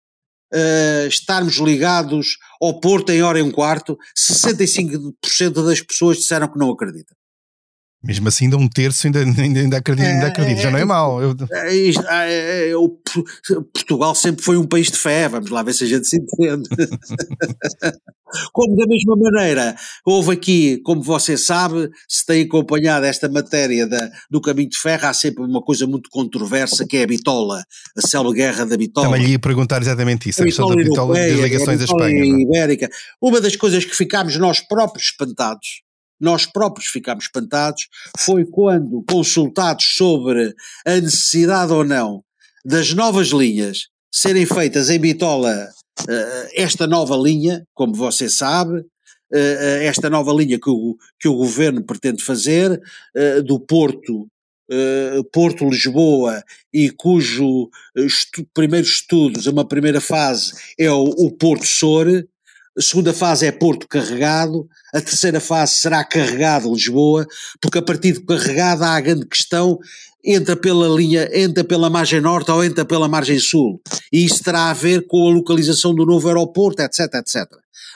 uh, 0.53 1.07
estarmos 1.07 1.57
ligados 1.57 2.38
ao 2.61 2.79
Porto 2.79 3.11
em 3.11 3.21
hora 3.21 3.39
e 3.39 3.41
um 3.41 3.51
quarto, 3.51 3.97
65% 4.17 5.65
das 5.65 5.81
pessoas 5.81 6.17
disseram 6.17 6.47
que 6.47 6.59
não 6.59 6.71
acreditam. 6.71 7.18
Mesmo 8.01 8.29
assim, 8.29 8.45
ainda 8.45 8.55
um 8.55 8.67
terço 8.67 9.07
ainda, 9.07 9.19
ainda, 9.41 9.59
ainda 9.59 9.77
acredito, 9.77 10.05
ainda 10.05 10.25
é, 10.25 10.29
acredito. 10.29 10.61
já 10.61 10.71
não 10.71 10.79
é, 10.79 10.83
é 10.83 10.85
mau. 10.85 11.21
Eu... 11.21 11.35
É, 11.51 12.69
é, 12.69 12.75
o, 12.75 12.89
Portugal 13.73 14.15
sempre 14.15 14.43
foi 14.43 14.57
um 14.57 14.65
país 14.65 14.87
de 14.87 14.97
fé, 14.97 15.27
vamos 15.27 15.49
lá 15.49 15.61
ver 15.63 15.73
se 15.73 15.83
a 15.83 15.87
gente 15.87 16.07
se 16.07 16.17
entende. 16.17 16.69
como 18.53 18.75
da 18.77 18.85
mesma 18.87 19.15
maneira, 19.17 19.75
houve 20.05 20.31
aqui, 20.31 20.77
como 20.83 21.03
você 21.03 21.37
sabe, 21.37 21.89
se 22.07 22.25
tem 22.25 22.43
acompanhado 22.43 23.05
esta 23.05 23.27
matéria 23.27 23.85
da, 23.85 24.09
do 24.29 24.39
caminho 24.39 24.69
de 24.69 24.77
ferro, 24.77 25.07
há 25.07 25.13
sempre 25.13 25.43
uma 25.43 25.61
coisa 25.61 25.85
muito 25.85 26.09
controversa 26.09 26.85
que 26.87 26.97
é 26.97 27.03
a 27.03 27.07
bitola, 27.07 27.63
a 27.97 28.07
célebre 28.07 28.37
guerra 28.37 28.65
da 28.65 28.77
bitola. 28.77 29.07
Também 29.07 29.23
lhe 29.23 29.31
ia 29.31 29.39
perguntar 29.39 29.81
exatamente 29.81 30.29
isso, 30.29 30.41
a, 30.41 30.43
a 30.43 30.45
questão 30.45 30.69
da 30.69 30.75
bitola 30.75 31.19
e 31.19 31.31
das 31.31 31.39
ligações 31.41 31.81
à 31.81 31.83
Espanha. 31.83 32.23
Ibérica. 32.23 32.89
Uma 33.21 33.41
das 33.41 33.57
coisas 33.57 33.83
que 33.83 33.95
ficámos 33.95 34.37
nós 34.37 34.61
próprios 34.61 35.07
espantados 35.07 35.81
nós 36.19 36.45
próprios 36.45 36.88
ficámos 36.88 37.25
espantados, 37.25 37.88
foi 38.17 38.45
quando, 38.45 39.03
consultados 39.09 39.85
sobre 39.95 40.53
a 40.85 40.95
necessidade 40.95 41.71
ou 41.71 41.83
não 41.83 42.23
das 42.65 42.93
novas 42.93 43.29
linhas 43.29 43.88
serem 44.11 44.45
feitas 44.45 44.89
em 44.89 44.99
Bitola, 44.99 45.69
eh, 46.07 46.51
esta 46.55 46.88
nova 46.88 47.15
linha, 47.15 47.65
como 47.73 47.93
você 47.93 48.29
sabe, 48.29 48.79
eh, 49.31 49.81
eh, 49.81 49.85
esta 49.85 50.09
nova 50.09 50.33
linha 50.33 50.59
que 50.59 50.69
o, 50.69 50.97
que 51.19 51.27
o 51.27 51.35
governo 51.35 51.83
pretende 51.83 52.23
fazer, 52.23 52.81
do 53.45 53.59
Porto 53.59 54.27
Porto 55.33 55.67
Lisboa 55.67 56.43
e 56.71 56.91
cujo 56.91 57.69
estu, 57.95 58.47
primeiros 58.53 58.89
estudos, 58.89 59.47
uma 59.47 59.67
primeira 59.67 59.99
fase 59.99 60.53
é 60.77 60.91
o, 60.91 61.05
o 61.05 61.31
Porto 61.31 61.65
Sor, 61.65 62.05
a 62.79 62.81
segunda 62.81 63.13
fase 63.13 63.45
é 63.45 63.51
Porto 63.51 63.86
carregado, 63.89 64.65
a 64.93 65.01
terceira 65.01 65.41
fase 65.41 65.74
será 65.74 66.01
carregado 66.01 66.74
Lisboa, 66.74 67.27
porque 67.59 67.77
a 67.77 67.81
partir 67.81 68.13
de 68.13 68.21
carregado 68.21 68.86
há 68.86 68.95
a 68.95 69.01
grande 69.01 69.25
questão, 69.25 69.77
entra 70.24 70.55
pela 70.55 70.88
linha, 70.88 71.29
entra 71.33 71.62
pela 71.62 71.89
margem 71.89 72.21
norte 72.21 72.50
ou 72.50 72.63
entra 72.63 72.86
pela 72.86 73.09
margem 73.09 73.38
sul. 73.38 73.81
E 74.13 74.24
isso 74.24 74.41
terá 74.41 74.69
a 74.69 74.74
ver 74.74 75.05
com 75.07 75.27
a 75.27 75.33
localização 75.33 75.93
do 75.93 76.05
novo 76.05 76.29
aeroporto, 76.29 76.81
etc, 76.81 77.13
etc. 77.15 77.45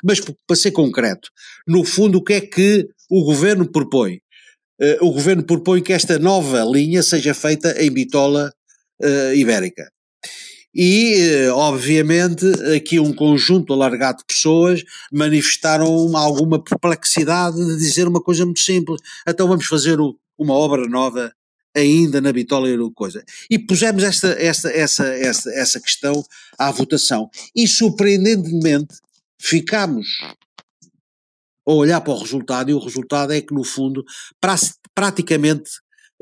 Mas 0.04 0.20
para 0.20 0.56
ser 0.58 0.72
concreto, 0.72 1.30
no 1.66 1.86
fundo 1.86 2.18
o 2.18 2.24
que 2.24 2.34
é 2.34 2.42
que 2.42 2.90
o 3.10 3.24
governo 3.24 3.66
propõe? 3.66 4.20
Uh, 4.82 5.06
o 5.06 5.12
governo 5.14 5.44
propõe 5.44 5.82
que 5.82 5.94
esta 5.94 6.20
nova 6.20 6.62
linha 6.66 7.02
seja 7.02 7.34
feita 7.34 7.82
em 7.82 7.90
bitola 7.90 8.52
uh, 9.02 9.34
ibérica. 9.34 9.93
E, 10.74 11.16
eh, 11.20 11.52
obviamente, 11.52 12.46
aqui 12.76 13.00
um 13.00 13.14
conjunto 13.14 13.74
alargado 13.74 14.20
de 14.20 14.26
pessoas 14.26 14.84
manifestaram 15.12 16.18
alguma 16.18 16.62
perplexidade 16.62 17.58
de 17.58 17.78
dizer 17.78 18.08
uma 18.08 18.22
coisa 18.22 18.46
muito 18.46 18.62
simples. 18.62 19.00
Então 19.28 19.48
vamos 19.48 19.66
fazer 19.66 19.98
uma 20.38 20.54
obra 20.54 20.88
nova 20.88 21.32
ainda 21.76 22.22
na 22.22 22.32
Bitola 22.32 22.70
e 22.70 22.92
coisa. 22.92 23.24
E 23.50 23.60
pusemos 23.60 24.04
esta, 24.04 24.30
esta, 24.30 24.70
essa, 24.72 25.08
essa, 25.08 25.52
essa 25.52 25.80
questão 25.80 26.24
à 26.58 26.72
votação. 26.72 27.30
E, 27.56 27.68
surpreendentemente, 27.68 28.96
ficamos 29.40 30.08
a 31.68 31.72
olhar 31.72 32.02
para 32.02 32.14
o 32.14 32.20
resultado 32.20 32.70
e 32.70 32.74
o 32.74 32.80
resultado 32.80 33.34
é 33.34 33.42
que, 33.42 33.54
no 33.54 33.64
fundo, 33.64 34.04
praticamente 34.94 35.72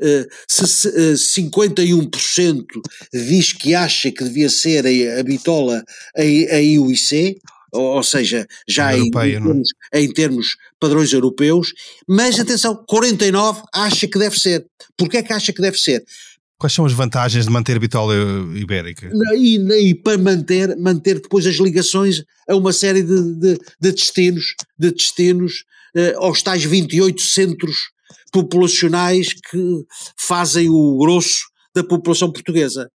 51% 0.00 2.64
diz 3.12 3.52
que 3.52 3.74
acha 3.74 4.10
que 4.10 4.24
devia 4.24 4.48
ser 4.48 4.86
a, 4.86 5.22
bitola 5.22 5.84
a, 6.16 6.20
a 6.20 6.60
IUIC, 6.60 7.38
ou 7.72 8.02
seja, 8.02 8.46
já 8.68 8.96
Europeia, 8.96 9.32
em, 9.32 9.36
em, 9.36 9.42
termos, 9.42 9.68
em, 9.94 10.12
termos, 10.12 10.56
padrões 10.78 11.12
europeus, 11.12 11.72
mas 12.06 12.38
atenção, 12.38 12.84
49 12.86 13.62
acha 13.72 14.06
que 14.06 14.18
deve 14.18 14.38
ser. 14.38 14.66
Porquê 14.96 15.18
é 15.18 15.22
que 15.22 15.32
acha 15.32 15.52
que 15.52 15.62
deve 15.62 15.78
ser? 15.78 16.04
Quais 16.58 16.74
são 16.74 16.84
as 16.84 16.92
vantagens 16.92 17.46
de 17.46 17.50
manter 17.50 17.76
a 17.76 17.80
bitola 17.80 18.14
ibérica? 18.54 19.10
E, 19.34 19.56
e, 19.56 19.94
para 19.94 20.18
manter, 20.18 20.76
manter 20.76 21.20
depois 21.20 21.46
as 21.46 21.56
ligações 21.56 22.22
a 22.48 22.54
uma 22.54 22.72
série 22.72 23.02
de, 23.02 23.34
de, 23.34 23.58
de 23.80 23.92
destinos, 23.92 24.54
de 24.78 24.92
destinos 24.92 25.64
uh, 25.96 26.18
aos 26.18 26.42
tais 26.42 26.62
28 26.62 27.20
centros 27.20 27.90
populacionais 28.32 29.34
que 29.34 29.84
fazem 30.18 30.68
o 30.68 30.96
grosso 30.96 31.42
da 31.74 31.84
população 31.84 32.32
portuguesa. 32.32 32.90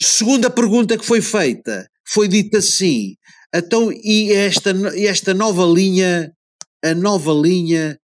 Segunda 0.00 0.48
pergunta 0.48 0.96
que 0.96 1.04
foi 1.04 1.20
feita, 1.20 1.88
foi 2.06 2.28
dita 2.28 2.58
assim, 2.58 3.16
então 3.54 3.92
e 3.92 4.32
esta, 4.32 4.72
esta 4.96 5.34
nova 5.34 5.64
linha, 5.64 6.32
a 6.84 6.94
nova 6.94 7.32
linha 7.32 7.98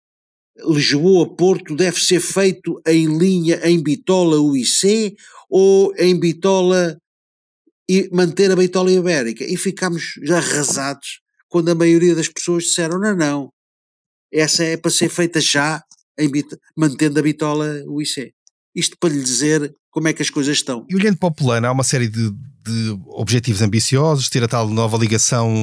Lisboa-Porto 0.66 1.76
deve 1.76 2.00
ser 2.00 2.20
feito 2.20 2.82
em 2.88 3.18
linha 3.18 3.60
em 3.64 3.82
Bitola 3.82 4.40
UIC 4.40 5.16
ou 5.50 5.94
em 5.98 6.18
Bitola 6.20 6.98
e 7.90 8.10
manter 8.12 8.52
a 8.52 8.56
Bitola 8.56 8.92
Ibérica? 8.92 9.44
E 9.44 9.58
ficámos 9.58 10.14
arrasados 10.30 11.22
quando 11.50 11.70
a 11.70 11.76
maioria 11.76 12.16
das 12.16 12.30
pessoas 12.30 12.64
disseram 12.64 13.00
não, 13.00 13.16
não, 13.16 13.54
essa 14.32 14.64
é 14.64 14.78
para 14.78 14.90
ser 14.90 15.10
feita 15.10 15.42
já, 15.42 15.84
em, 16.18 16.30
mantendo 16.76 17.20
a 17.20 17.24
bitola 17.24 17.84
UIC. 17.88 18.34
Isto 18.76 18.98
para 19.00 19.14
lhe 19.14 19.22
dizer 19.22 19.76
como 19.90 20.08
é 20.08 20.14
que 20.14 20.22
as 20.22 20.30
coisas 20.30 20.58
estão. 20.58 20.86
E 20.90 20.96
olhando 20.96 21.18
para 21.18 21.28
o 21.28 21.34
plano, 21.34 21.68
há 21.68 21.72
uma 21.72 21.84
série 21.84 22.08
de, 22.08 22.30
de 22.30 23.00
objetivos 23.08 23.62
ambiciosos, 23.62 24.30
ter 24.30 24.44
a 24.44 24.48
tal 24.48 24.70
nova 24.70 24.98
ligação 24.98 25.54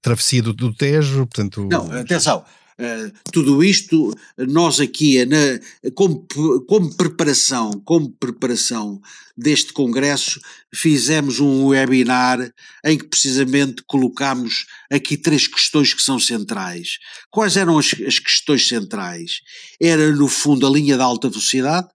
travessia 0.00 0.42
do, 0.42 0.52
do 0.52 0.74
Tejo, 0.74 1.26
portanto... 1.26 1.68
Não, 1.70 1.90
atenção, 1.92 2.44
Uh, 2.78 3.12
tudo 3.30 3.62
isto, 3.62 4.14
nós 4.36 4.80
aqui, 4.80 5.18
eh, 5.18 5.26
na, 5.26 5.90
como, 5.94 6.26
como, 6.66 6.94
preparação, 6.96 7.70
como 7.84 8.10
preparação 8.12 9.00
deste 9.36 9.72
congresso, 9.72 10.40
fizemos 10.74 11.38
um 11.38 11.66
webinar 11.66 12.52
em 12.84 12.98
que 12.98 13.04
precisamente 13.04 13.82
colocámos 13.86 14.66
aqui 14.90 15.16
três 15.16 15.46
questões 15.46 15.92
que 15.94 16.02
são 16.02 16.18
centrais. 16.18 16.98
Quais 17.30 17.56
eram 17.56 17.78
as, 17.78 17.94
as 18.06 18.18
questões 18.18 18.66
centrais? 18.66 19.40
Era, 19.80 20.10
no 20.12 20.28
fundo, 20.28 20.66
a 20.66 20.70
linha 20.70 20.96
de 20.96 21.02
alta 21.02 21.28
velocidade, 21.28 21.88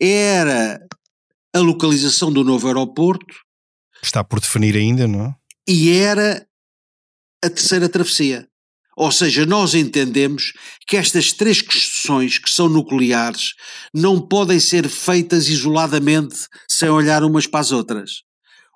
era 0.00 0.84
a 1.54 1.58
localização 1.58 2.32
do 2.32 2.42
novo 2.42 2.66
aeroporto. 2.66 3.34
Está 4.02 4.24
por 4.24 4.40
definir 4.40 4.76
ainda, 4.76 5.06
não 5.06 5.26
é? 5.26 5.34
E 5.68 5.90
era 5.90 6.46
a 7.44 7.48
terceira 7.50 7.88
travessia. 7.88 8.48
Ou 8.96 9.10
seja, 9.10 9.46
nós 9.46 9.74
entendemos 9.74 10.52
que 10.86 10.96
estas 10.96 11.32
três 11.32 11.62
questões 11.62 12.38
que 12.38 12.50
são 12.50 12.68
nucleares 12.68 13.54
não 13.92 14.20
podem 14.20 14.60
ser 14.60 14.88
feitas 14.88 15.48
isoladamente 15.48 16.36
sem 16.68 16.88
olhar 16.88 17.24
umas 17.24 17.46
para 17.46 17.60
as 17.60 17.72
outras. 17.72 18.22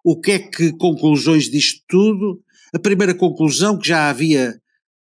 O 0.03 0.19
que 0.19 0.33
é 0.33 0.39
que 0.39 0.73
conclusões 0.73 1.51
disto 1.51 1.83
tudo? 1.89 2.41
A 2.75 2.79
primeira 2.79 3.15
conclusão 3.15 3.79
que 3.79 3.89
já 3.89 4.09
havia 4.09 4.55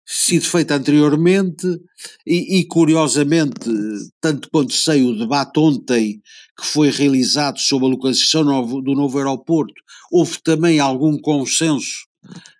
sido 0.05 0.45
feita 0.45 0.75
anteriormente 0.75 1.65
e, 2.25 2.59
e, 2.59 2.65
curiosamente, 2.65 3.69
tanto 4.19 4.49
quanto 4.49 4.73
sei 4.73 5.03
o 5.03 5.17
debate 5.17 5.59
ontem 5.59 6.21
que 6.59 6.65
foi 6.65 6.89
realizado 6.89 7.59
sobre 7.59 7.87
a 7.87 7.91
localização 7.91 8.43
novo, 8.43 8.81
do 8.81 8.93
novo 8.93 9.17
aeroporto, 9.17 9.73
houve 10.11 10.37
também 10.43 10.79
algum 10.79 11.17
consenso 11.17 12.05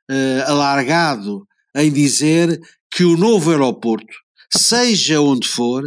uh, 0.10 0.44
alargado 0.48 1.46
em 1.76 1.92
dizer 1.92 2.60
que 2.92 3.04
o 3.04 3.18
novo 3.18 3.52
aeroporto, 3.52 4.14
seja 4.52 5.22
onde 5.22 5.48
for, 5.48 5.84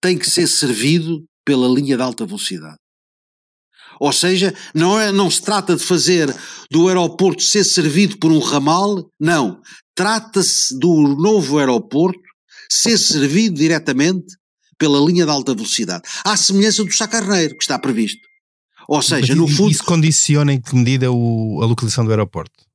tem 0.00 0.16
que 0.16 0.28
ser 0.28 0.46
servido 0.46 1.24
pela 1.44 1.68
linha 1.68 1.96
de 1.96 2.02
alta 2.02 2.24
velocidade. 2.24 2.78
Ou 4.00 4.12
seja, 4.12 4.54
não, 4.74 4.98
é, 4.98 5.10
não 5.10 5.30
se 5.30 5.42
trata 5.42 5.76
de 5.76 5.82
fazer 5.82 6.34
do 6.70 6.88
aeroporto 6.88 7.42
ser 7.42 7.64
servido 7.64 8.18
por 8.18 8.30
um 8.30 8.38
ramal, 8.38 9.10
não. 9.18 9.60
Trata-se 9.94 10.78
do 10.78 11.16
novo 11.16 11.58
aeroporto 11.58 12.20
ser 12.70 12.96
servido 12.96 13.56
diretamente 13.56 14.36
pela 14.78 15.00
linha 15.00 15.24
de 15.24 15.30
alta 15.30 15.54
velocidade. 15.54 16.02
À 16.24 16.36
semelhança 16.36 16.84
do 16.84 16.92
Sacarneiro, 16.92 17.56
que 17.56 17.62
está 17.64 17.78
previsto. 17.78 18.20
Ou 18.88 19.02
seja, 19.02 19.34
Mas 19.34 19.36
no 19.36 19.48
fundo. 19.48 19.70
Isso 19.70 19.84
condiciona 19.84 20.52
em 20.52 20.60
que 20.60 20.74
medida 20.74 21.10
o, 21.10 21.60
a 21.62 21.66
localização 21.66 22.04
do 22.04 22.10
aeroporto? 22.10 22.67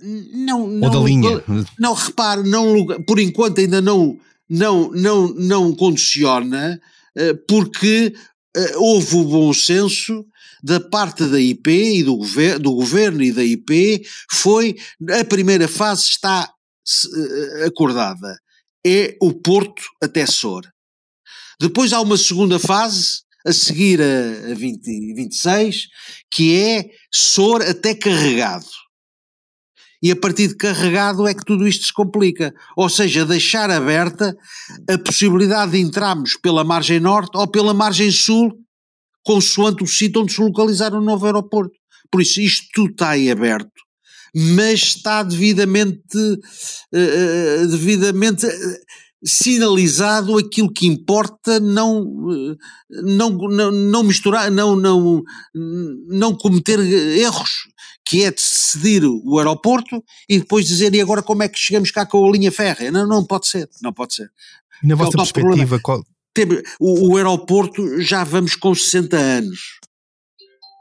Não, 0.00 0.66
não, 0.66 0.88
Ou 0.88 0.90
da 0.90 1.00
linha. 1.00 1.42
Não, 1.78 1.94
repare, 1.94 2.42
não, 2.48 2.86
por 3.06 3.18
enquanto 3.18 3.60
ainda 3.60 3.80
não, 3.80 4.18
não, 4.48 4.90
não, 4.90 5.28
não 5.34 5.74
condiciona, 5.74 6.80
eh, 7.16 7.34
porque 7.48 8.14
eh, 8.54 8.76
houve 8.76 9.16
o 9.16 9.24
bom 9.24 9.52
senso 9.54 10.24
da 10.62 10.80
parte 10.80 11.24
da 11.26 11.40
IP 11.40 11.70
e 11.70 12.02
do, 12.02 12.16
gover 12.16 12.58
do 12.58 12.72
governo 12.72 13.22
e 13.22 13.32
da 13.32 13.44
IP, 13.44 14.06
foi, 14.30 14.76
a 15.20 15.24
primeira 15.24 15.68
fase 15.68 16.02
está 16.02 16.50
eh, 16.88 17.64
acordada, 17.66 18.38
é 18.84 19.16
o 19.20 19.32
Porto 19.32 19.82
até 20.02 20.26
Sor. 20.26 20.66
Depois 21.60 21.92
há 21.92 22.00
uma 22.00 22.18
segunda 22.18 22.58
fase, 22.58 23.22
a 23.46 23.52
seguir 23.52 24.00
a, 24.02 24.50
a 24.50 24.54
20, 24.54 25.14
26, 25.14 25.88
que 26.30 26.56
é 26.56 26.90
SOR 27.12 27.62
até 27.62 27.94
carregado. 27.94 28.66
E 30.02 30.10
a 30.10 30.16
partir 30.16 30.48
de 30.48 30.56
carregado 30.56 31.26
é 31.26 31.34
que 31.34 31.44
tudo 31.44 31.66
isto 31.66 31.86
se 31.86 31.92
complica. 31.92 32.54
Ou 32.76 32.88
seja, 32.88 33.24
deixar 33.24 33.70
aberta 33.70 34.36
a 34.88 34.98
possibilidade 34.98 35.72
de 35.72 35.78
entrarmos 35.78 36.36
pela 36.36 36.64
margem 36.64 37.00
norte 37.00 37.36
ou 37.36 37.46
pela 37.48 37.72
margem 37.72 38.10
sul, 38.10 38.52
consoante 39.24 39.82
o 39.82 39.86
sítio 39.86 40.22
onde 40.22 40.32
se 40.32 40.40
localizar 40.40 40.94
o 40.94 41.00
novo 41.00 41.26
aeroporto. 41.26 41.74
Por 42.10 42.20
isso, 42.20 42.40
isto 42.40 42.66
tudo 42.72 42.90
está 42.92 43.10
aí 43.10 43.30
aberto, 43.30 43.70
mas 44.34 44.80
está 44.80 45.22
devidamente, 45.22 46.16
uh, 46.16 47.66
devidamente 47.68 48.46
sinalizado 49.24 50.38
aquilo 50.38 50.72
que 50.72 50.86
importa, 50.86 51.58
não, 51.58 52.04
não, 52.90 53.30
não, 53.30 53.70
não 53.72 54.02
misturar, 54.04 54.50
não, 54.50 54.76
não, 54.76 55.22
não 56.08 56.34
cometer 56.34 56.78
erros, 56.78 57.50
que 58.06 58.22
é 58.24 58.30
decidir 58.30 59.04
o 59.04 59.38
aeroporto 59.38 60.02
e 60.28 60.38
depois 60.38 60.66
dizer 60.66 60.94
e 60.94 61.00
agora 61.00 61.22
como 61.22 61.42
é 61.42 61.48
que 61.48 61.58
chegamos 61.58 61.90
cá 61.90 62.06
com 62.06 62.26
a 62.26 62.30
linha 62.30 62.52
férrea? 62.52 62.92
Não, 62.92 63.06
não 63.06 63.24
pode 63.24 63.48
ser, 63.48 63.68
não 63.82 63.92
pode 63.92 64.14
ser. 64.14 64.30
E 64.82 64.86
na 64.86 64.94
vossa 64.94 65.10
então, 65.10 65.24
perspectiva, 65.24 65.80
qual... 65.80 66.04
O, 66.78 67.12
o 67.12 67.16
aeroporto 67.16 68.00
já 68.00 68.22
vamos 68.22 68.54
com 68.54 68.74
60 68.74 69.16
anos 69.16 69.80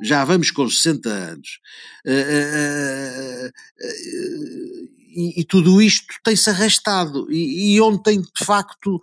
já 0.01 0.25
vamos 0.25 0.51
com 0.51 0.69
60 0.69 1.09
anos. 1.09 1.59
Uh, 2.05 2.11
uh, 2.11 3.47
uh, 3.47 4.89
e, 5.15 5.39
e, 5.39 5.43
tudo 5.45 5.81
isto 5.81 6.13
tem-se 6.23 6.49
arrastado. 6.49 7.31
E, 7.31 7.75
e, 7.75 7.81
ontem, 7.81 8.21
de 8.21 8.45
facto, 8.45 9.01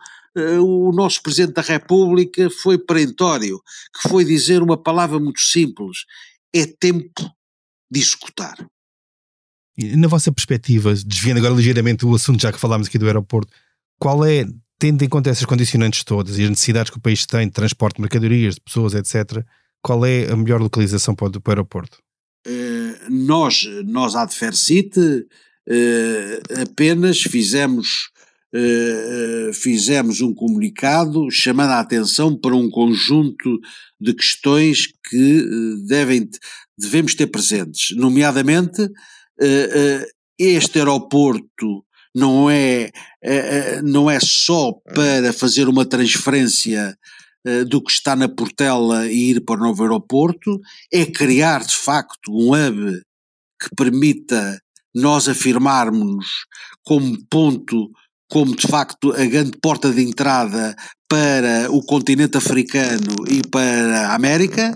o 0.61 0.93
nosso 0.93 1.23
Presidente 1.23 1.55
da 1.55 1.63
República 1.63 2.51
foi 2.51 2.77
perentório, 2.77 3.59
que 3.95 4.09
foi 4.09 4.25
dizer 4.25 4.63
uma 4.63 4.77
palavra 4.77 5.19
muito 5.19 5.41
simples: 5.41 6.05
é 6.55 6.67
tempo 6.67 7.33
de 7.93 8.01
executar. 8.01 8.57
E 9.77 9.97
na 9.97 10.09
vossa 10.09 10.33
perspectiva, 10.33 10.95
desviando 10.95 11.39
agora 11.39 11.55
ligeiramente 11.55 12.07
o 12.07 12.15
assunto, 12.15 12.41
já 12.41 12.51
que 12.53 12.59
falámos 12.59 12.89
aqui 12.89 12.99
do 12.99 13.07
aeroporto, 13.07 13.53
qual 13.99 14.25
é, 14.25 14.47
tendo 14.79 15.03
em 15.03 15.09
conta 15.09 15.31
essas 15.31 15.45
condicionantes 15.45 16.03
todas 16.05 16.39
e 16.39 16.45
as 16.45 16.51
necessidades 16.51 16.91
que 16.91 16.99
o 16.99 17.01
país 17.01 17.27
tem 17.27 17.47
de 17.47 17.53
transporte 17.53 17.97
de 17.97 18.03
mercadorias, 18.03 18.55
de 18.55 18.61
pessoas, 18.63 18.95
etc., 18.95 19.45
qual 19.83 20.07
é 20.07 20.31
a 20.31 20.37
melhor 20.37 20.61
localização 20.61 21.15
para 21.15 21.27
o, 21.29 21.43
aeroporto? 21.49 21.99
Uh, 22.47 23.11
nós, 23.11 23.65
nós, 23.85 24.15
à 24.15 24.25
Defercite, 24.25 25.01
uh, 25.01 26.63
apenas 26.63 27.21
fizemos, 27.21 28.11
uh, 28.55 29.53
fizemos 29.53 30.21
um 30.21 30.35
comunicado 30.35 31.31
chamando 31.31 31.71
a 31.71 31.81
atenção 31.81 32.37
para 32.37 32.55
um 32.55 32.71
conjunto 32.71 33.61
de 34.01 34.15
questões 34.15 34.87
que 35.09 35.47
devem, 35.87 36.29
devemos 36.77 37.15
ter 37.15 37.27
presentes, 37.29 37.97
nomeadamente 37.97 38.89
este 40.39 40.79
aeroporto 40.79 41.85
não 42.15 42.49
é, 42.49 42.91
não 43.83 44.11
é 44.11 44.21
só 44.21 44.73
para 44.73 45.33
fazer 45.33 45.69
uma 45.69 45.85
transferência 45.85 46.97
eh, 47.45 47.65
do 47.65 47.83
que 47.83 47.91
está 47.91 48.15
na 48.15 48.29
Portela 48.29 49.09
e 49.09 49.31
ir 49.31 49.41
para 49.41 49.61
o 49.61 49.65
novo 49.65 49.83
aeroporto, 49.83 50.61
é 50.93 51.05
criar 51.05 51.65
de 51.65 51.75
facto 51.75 52.31
um 52.31 52.53
hub 52.53 53.03
que 53.61 53.75
permita 53.77 54.61
nós 54.95 55.29
afirmarmos 55.29 56.27
como 56.85 57.19
ponto, 57.29 57.91
como 58.33 58.57
de 58.57 58.67
facto 58.67 59.13
a 59.13 59.27
grande 59.27 59.59
porta 59.61 59.93
de 59.93 60.03
entrada 60.03 60.75
para 61.07 61.71
o 61.71 61.85
continente 61.85 62.39
africano 62.39 63.29
e 63.29 63.47
para 63.47 64.09
a 64.09 64.15
América, 64.15 64.75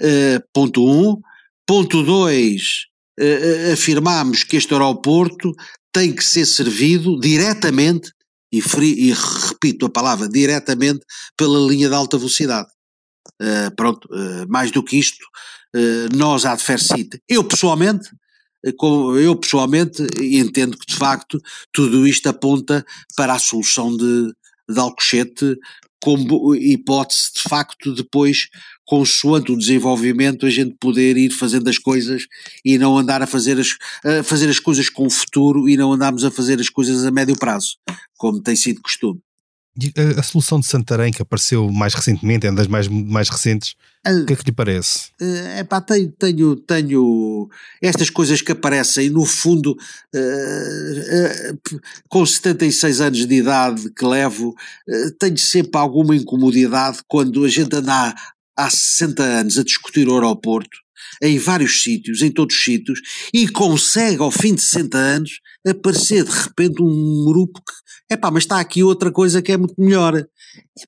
uh, 0.00 0.40
ponto 0.54 0.86
um. 0.86 1.20
Ponto 1.66 2.04
dois, 2.04 2.86
uh, 3.18 3.72
afirmamos 3.72 4.44
que 4.44 4.56
este 4.56 4.72
aeroporto 4.72 5.52
tem 5.92 6.14
que 6.14 6.24
ser 6.24 6.46
servido 6.46 7.18
diretamente 7.18 8.12
e, 8.52 8.58
e 8.58 9.12
repito 9.12 9.86
a 9.86 9.90
palavra 9.90 10.28
diretamente 10.28 11.00
pela 11.36 11.68
linha 11.68 11.88
de 11.88 11.96
alta 11.96 12.16
velocidade. 12.16 12.68
Uh, 13.40 13.74
pronto, 13.74 14.06
uh, 14.12 14.46
mais 14.48 14.70
do 14.70 14.84
que 14.84 14.96
isto, 14.96 15.24
uh, 15.74 16.16
nós 16.16 16.44
à 16.44 16.54
Defercite, 16.54 17.20
eu 17.28 17.42
pessoalmente, 17.42 18.08
eu 18.64 19.36
pessoalmente 19.36 20.06
entendo 20.20 20.76
que 20.78 20.86
de 20.86 20.96
facto 20.96 21.40
tudo 21.72 22.06
isto 22.06 22.28
aponta 22.28 22.84
para 23.16 23.34
a 23.34 23.38
solução 23.38 23.96
de, 23.96 24.32
de 24.68 24.78
Alcochete 24.78 25.56
como 26.02 26.54
hipótese 26.54 27.30
de 27.34 27.42
facto 27.42 27.94
depois 27.94 28.48
consoante 28.84 29.52
o 29.52 29.56
desenvolvimento, 29.56 30.44
a 30.44 30.50
gente 30.50 30.76
poder 30.78 31.16
ir 31.16 31.30
fazendo 31.30 31.68
as 31.70 31.78
coisas 31.78 32.26
e 32.64 32.76
não 32.76 32.98
andar 32.98 33.22
a 33.22 33.26
fazer 33.26 33.58
as, 33.58 33.68
a 34.04 34.22
fazer 34.22 34.50
as 34.50 34.58
coisas 34.58 34.88
com 34.88 35.06
o 35.06 35.10
futuro 35.10 35.68
e 35.68 35.76
não 35.76 35.92
andarmos 35.92 36.24
a 36.24 36.30
fazer 36.30 36.60
as 36.60 36.68
coisas 36.68 37.04
a 37.04 37.10
médio 37.10 37.38
prazo, 37.38 37.76
como 38.18 38.42
tem 38.42 38.56
sido 38.56 38.82
costume. 38.82 39.20
A, 39.96 40.20
a 40.20 40.22
solução 40.22 40.60
de 40.60 40.66
Santarém, 40.66 41.12
que 41.12 41.22
apareceu 41.22 41.70
mais 41.70 41.94
recentemente, 41.94 42.46
é 42.46 42.50
uma 42.50 42.56
das 42.56 42.66
mais, 42.66 42.88
mais 42.88 43.28
recentes, 43.28 43.74
o 44.04 44.26
que 44.26 44.32
é 44.32 44.36
que 44.36 44.44
lhe 44.46 44.52
parece? 44.52 45.10
É 45.20 45.62
uh, 45.62 45.64
pá, 45.64 45.80
tenho, 45.80 46.10
tenho, 46.10 46.56
tenho 46.56 47.48
estas 47.80 48.10
coisas 48.10 48.42
que 48.42 48.50
aparecem, 48.50 49.08
no 49.08 49.24
fundo, 49.24 49.76
uh, 50.14 51.54
uh, 51.54 51.80
com 52.08 52.26
76 52.26 53.00
anos 53.00 53.26
de 53.26 53.34
idade 53.34 53.90
que 53.90 54.04
levo, 54.04 54.56
tenho 55.20 55.38
sempre 55.38 55.78
alguma 55.78 56.16
incomodidade 56.16 56.98
quando 57.06 57.44
a 57.44 57.48
gente 57.48 57.76
anda 57.76 58.12
há 58.56 58.70
60 58.70 59.22
anos 59.22 59.58
a 59.58 59.62
discutir 59.62 60.08
o 60.08 60.14
aeroporto, 60.14 60.78
em 61.22 61.38
vários 61.38 61.80
sítios, 61.80 62.22
em 62.22 62.30
todos 62.30 62.56
os 62.56 62.64
sítios, 62.64 63.00
e 63.32 63.46
consegue 63.46 64.20
ao 64.20 64.32
fim 64.32 64.52
de 64.52 64.62
60 64.62 64.98
anos 64.98 65.40
aparecer 65.66 66.24
de 66.24 66.30
repente 66.30 66.82
um 66.82 67.24
grupo 67.24 67.60
que, 67.60 68.14
epá, 68.14 68.30
mas 68.30 68.44
está 68.44 68.58
aqui 68.58 68.82
outra 68.82 69.10
coisa 69.10 69.40
que 69.40 69.52
é 69.52 69.56
muito 69.56 69.74
melhor. 69.78 70.24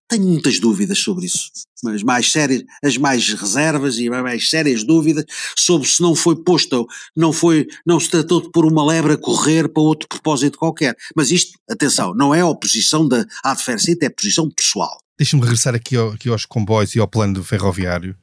Tenho 0.09 0.25
muitas 0.25 0.59
dúvidas 0.59 0.99
sobre 0.99 1.27
isso, 1.27 1.51
mas 1.83 2.03
mais 2.03 2.31
sérias, 2.31 2.63
as 2.83 2.97
mais 2.97 3.29
reservas 3.33 3.99
e 3.99 4.11
mais 4.11 4.51
sérias 4.51 4.85
dúvidas 4.85 5.25
sobre 5.57 5.89
se 5.89 6.03
não 6.03 6.15
foi 6.15 6.37
posto, 6.43 6.87
não 7.17 7.33
foi, 7.33 7.67
não 7.87 7.99
se 8.01 8.11
tratou 8.11 8.43
de 8.43 8.51
pôr 8.51 8.67
uma 8.67 8.85
lebre 8.85 9.15
a 9.15 9.19
correr 9.19 9.69
para 9.69 9.83
outro 9.83 10.09
propósito 10.09 10.59
qualquer. 10.59 10.97
Mas 11.17 11.31
isto, 11.31 11.59
atenção, 11.71 12.15
não 12.15 12.35
é 12.35 12.41
a 12.41 12.47
oposição 12.47 13.07
da 13.07 13.25
adversidade, 13.43 14.07
é 14.07 14.11
posição 14.11 14.51
pessoal. 14.51 14.99
Deixa-me 15.19 15.43
regressar 15.43 15.75
aqui, 15.75 15.97
ao, 15.97 16.11
aqui 16.11 16.29
aos 16.29 16.45
comboios 16.45 16.95
e 16.95 17.01
ao 17.01 17.09
plano 17.09 17.43
ferroviário, 17.45 18.17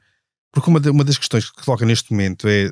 porque 0.51 0.69
uma, 0.69 0.79
de, 0.79 0.89
uma 0.89 1.05
das 1.05 1.17
questões 1.17 1.49
que 1.49 1.63
coloca 1.63 1.85
neste 1.85 2.11
momento 2.11 2.47
é, 2.47 2.71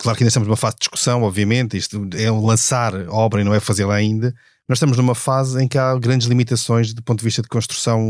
claro 0.00 0.16
que 0.16 0.24
ainda 0.24 0.28
estamos 0.28 0.48
numa 0.48 0.56
fase 0.56 0.76
de 0.76 0.80
discussão, 0.80 1.22
obviamente, 1.22 1.76
isto 1.76 2.08
é 2.16 2.32
um 2.32 2.44
lançar 2.44 2.94
obra 3.08 3.42
e 3.42 3.44
não 3.44 3.54
é 3.54 3.60
fazê-la 3.60 3.94
ainda, 3.94 4.34
nós 4.66 4.78
estamos 4.78 4.96
numa 4.96 5.14
fase 5.14 5.62
em 5.62 5.68
que 5.68 5.76
há 5.76 5.94
grandes 5.98 6.26
limitações 6.26 6.94
do 6.94 7.02
ponto 7.02 7.18
de 7.18 7.24
vista 7.24 7.42
de 7.42 7.48
construção 7.48 8.00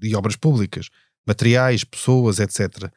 e 0.00 0.14
obras 0.14 0.36
públicas, 0.36 0.88
materiais, 1.26 1.84
pessoas, 1.84 2.38
etc. 2.38 2.90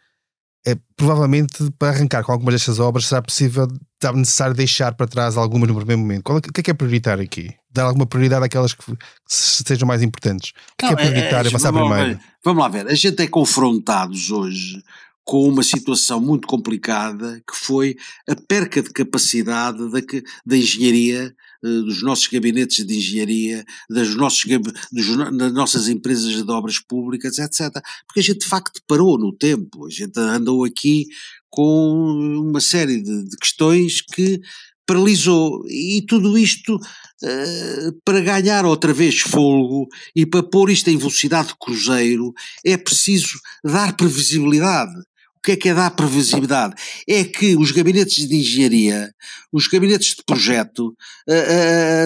É, 0.65 0.77
provavelmente 0.95 1.69
para 1.77 1.89
arrancar 1.89 2.23
com 2.23 2.31
algumas 2.31 2.53
destas 2.53 2.79
obras 2.79 3.07
será 3.07 3.21
possível, 3.21 3.67
será 4.01 4.13
necessário 4.13 4.55
deixar 4.55 4.93
para 4.93 5.07
trás 5.07 5.35
algumas 5.35 5.67
no 5.67 5.75
primeiro 5.75 6.01
momento. 6.01 6.23
Qual, 6.23 6.37
é, 6.37 6.39
o 6.39 6.41
que 6.41 6.61
é 6.61 6.63
que 6.63 6.71
é 6.71 6.73
prioritário 6.73 7.23
aqui? 7.23 7.53
Dar 7.69 7.83
alguma 7.83 8.05
prioridade 8.05 8.45
àquelas 8.45 8.73
que, 8.73 8.85
que 8.85 8.97
sejam 9.27 9.85
mais 9.85 10.01
importantes? 10.01 10.51
O 10.51 10.77
que, 10.77 10.85
é 10.85 10.91
Não, 10.91 10.99
é, 10.99 11.01
é 11.01 11.11
prioritário? 11.11 11.47
É, 11.47 11.49
é, 11.49 11.51
passar 11.51 11.71
vamos 11.71 11.89
primeiro? 11.89 12.19
Vamos 12.45 12.63
lá 12.63 12.69
ver, 12.69 12.87
a 12.87 12.95
gente 12.95 13.21
é 13.21 13.27
confrontados 13.27 14.31
hoje 14.31 14.81
com 15.23 15.47
uma 15.47 15.63
situação 15.63 16.19
muito 16.19 16.47
complicada 16.47 17.41
que 17.49 17.55
foi 17.55 17.95
a 18.27 18.35
perca 18.35 18.81
de 18.81 18.89
capacidade 18.89 19.77
da, 19.89 19.99
da 20.45 20.57
engenharia, 20.57 21.33
eh, 21.63 21.67
dos 21.67 22.03
nossos 22.03 22.27
gabinetes 22.27 22.85
de 22.85 22.97
engenharia, 22.97 23.63
das, 23.89 24.13
nossos, 24.15 24.43
das 24.91 25.53
nossas 25.53 25.87
empresas 25.87 26.31
de 26.31 26.51
obras 26.51 26.79
públicas, 26.79 27.37
etc. 27.39 27.71
Porque 28.05 28.19
a 28.19 28.23
gente 28.23 28.39
de 28.39 28.47
facto 28.47 28.81
parou 28.85 29.17
no 29.17 29.31
tempo, 29.31 29.85
a 29.85 29.89
gente 29.89 30.19
andou 30.19 30.65
aqui 30.65 31.07
com 31.49 32.41
uma 32.41 32.59
série 32.59 33.01
de, 33.01 33.23
de 33.23 33.37
questões 33.37 34.01
que 34.01 34.41
paralisou. 34.85 35.65
E 35.67 36.03
tudo 36.07 36.37
isto 36.37 36.75
uh, 36.75 38.01
para 38.03 38.19
ganhar 38.19 38.65
outra 38.65 38.93
vez 38.93 39.19
fogo 39.19 39.87
e 40.15 40.25
para 40.25 40.43
pôr 40.43 40.69
isto 40.69 40.89
em 40.89 40.97
velocidade 40.97 41.49
de 41.49 41.55
cruzeiro 41.57 42.33
é 42.65 42.75
preciso 42.75 43.39
dar 43.63 43.95
previsibilidade 43.95 44.93
que 45.43 45.51
é 45.51 45.55
que 45.55 45.69
é 45.69 45.73
dar 45.73 45.91
previsibilidade? 45.91 46.73
É 47.07 47.23
que 47.23 47.55
os 47.57 47.71
gabinetes 47.71 48.27
de 48.27 48.35
engenharia, 48.35 49.13
os 49.51 49.67
gabinetes 49.67 50.15
de 50.15 50.23
projeto, 50.25 50.95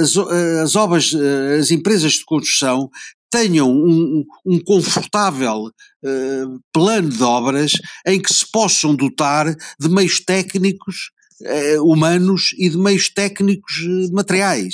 as, 0.02 0.18
as 0.64 0.76
obras, 0.76 1.14
as 1.60 1.72
empresas 1.72 2.14
de 2.14 2.26
construção 2.26 2.90
tenham 3.30 3.70
um, 3.70 4.26
um 4.46 4.60
confortável 4.60 5.66
uh, 5.66 6.60
plano 6.72 7.10
de 7.10 7.24
obras 7.24 7.74
em 8.06 8.22
que 8.22 8.34
se 8.34 8.50
possam 8.50 8.96
dotar 8.96 9.54
de 9.80 9.90
meios 9.90 10.20
técnicos 10.20 11.12
uh, 11.42 11.84
humanos 11.84 12.54
e 12.58 12.70
de 12.70 12.78
meios 12.78 13.10
técnicos 13.10 13.80
uh, 13.80 14.14
materiais. 14.14 14.74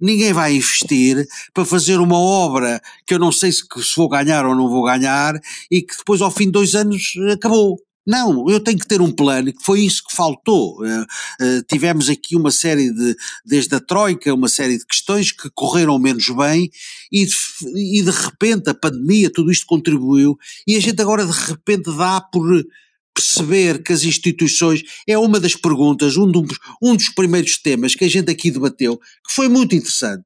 ninguém 0.00 0.32
vai 0.32 0.56
investir 0.56 1.26
para 1.52 1.64
fazer 1.64 2.00
uma 2.00 2.18
obra 2.18 2.80
que 3.06 3.14
eu 3.14 3.18
não 3.18 3.30
sei 3.30 3.52
se, 3.52 3.62
se 3.62 3.96
vou 3.96 4.08
ganhar 4.08 4.46
ou 4.46 4.54
não 4.54 4.68
vou 4.68 4.84
ganhar 4.84 5.38
e 5.70 5.82
que 5.82 5.96
depois 5.96 6.22
ao 6.22 6.30
fim 6.30 6.46
de 6.46 6.52
dois 6.52 6.74
anos 6.74 7.12
acabou. 7.32 7.78
Não, 8.06 8.48
eu 8.48 8.58
tenho 8.60 8.78
que 8.78 8.88
ter 8.88 9.00
um 9.00 9.12
plano, 9.12 9.52
que 9.52 9.62
foi 9.62 9.80
isso 9.80 10.02
que 10.08 10.16
faltou. 10.16 10.80
Uh, 10.82 11.02
uh, 11.02 11.62
tivemos 11.68 12.08
aqui 12.08 12.34
uma 12.34 12.50
série 12.50 12.92
de, 12.92 13.14
desde 13.44 13.74
a 13.74 13.80
Troika, 13.80 14.32
uma 14.34 14.48
série 14.48 14.78
de 14.78 14.86
questões 14.86 15.32
que 15.32 15.50
correram 15.54 15.98
menos 15.98 16.28
bem 16.30 16.70
e 17.12 17.26
de, 17.26 17.34
e 17.76 18.02
de 18.02 18.10
repente 18.10 18.70
a 18.70 18.74
pandemia, 18.74 19.30
tudo 19.30 19.50
isto 19.52 19.66
contribuiu 19.66 20.36
e 20.66 20.76
a 20.76 20.80
gente 20.80 21.00
agora 21.00 21.26
de 21.26 21.32
repente 21.32 21.94
dá 21.96 22.20
por 22.20 22.64
perceber 23.14 23.82
que 23.82 23.92
as 23.92 24.02
instituições, 24.02 24.82
é 25.06 25.18
uma 25.18 25.38
das 25.38 25.54
perguntas, 25.54 26.16
um 26.16 26.30
um 26.80 26.96
dos 26.96 27.08
primeiros 27.10 27.58
temas 27.58 27.94
que 27.94 28.04
a 28.04 28.08
gente 28.08 28.30
aqui 28.30 28.50
debateu, 28.50 28.96
que 28.96 29.34
foi 29.34 29.48
muito 29.48 29.74
interessante, 29.74 30.24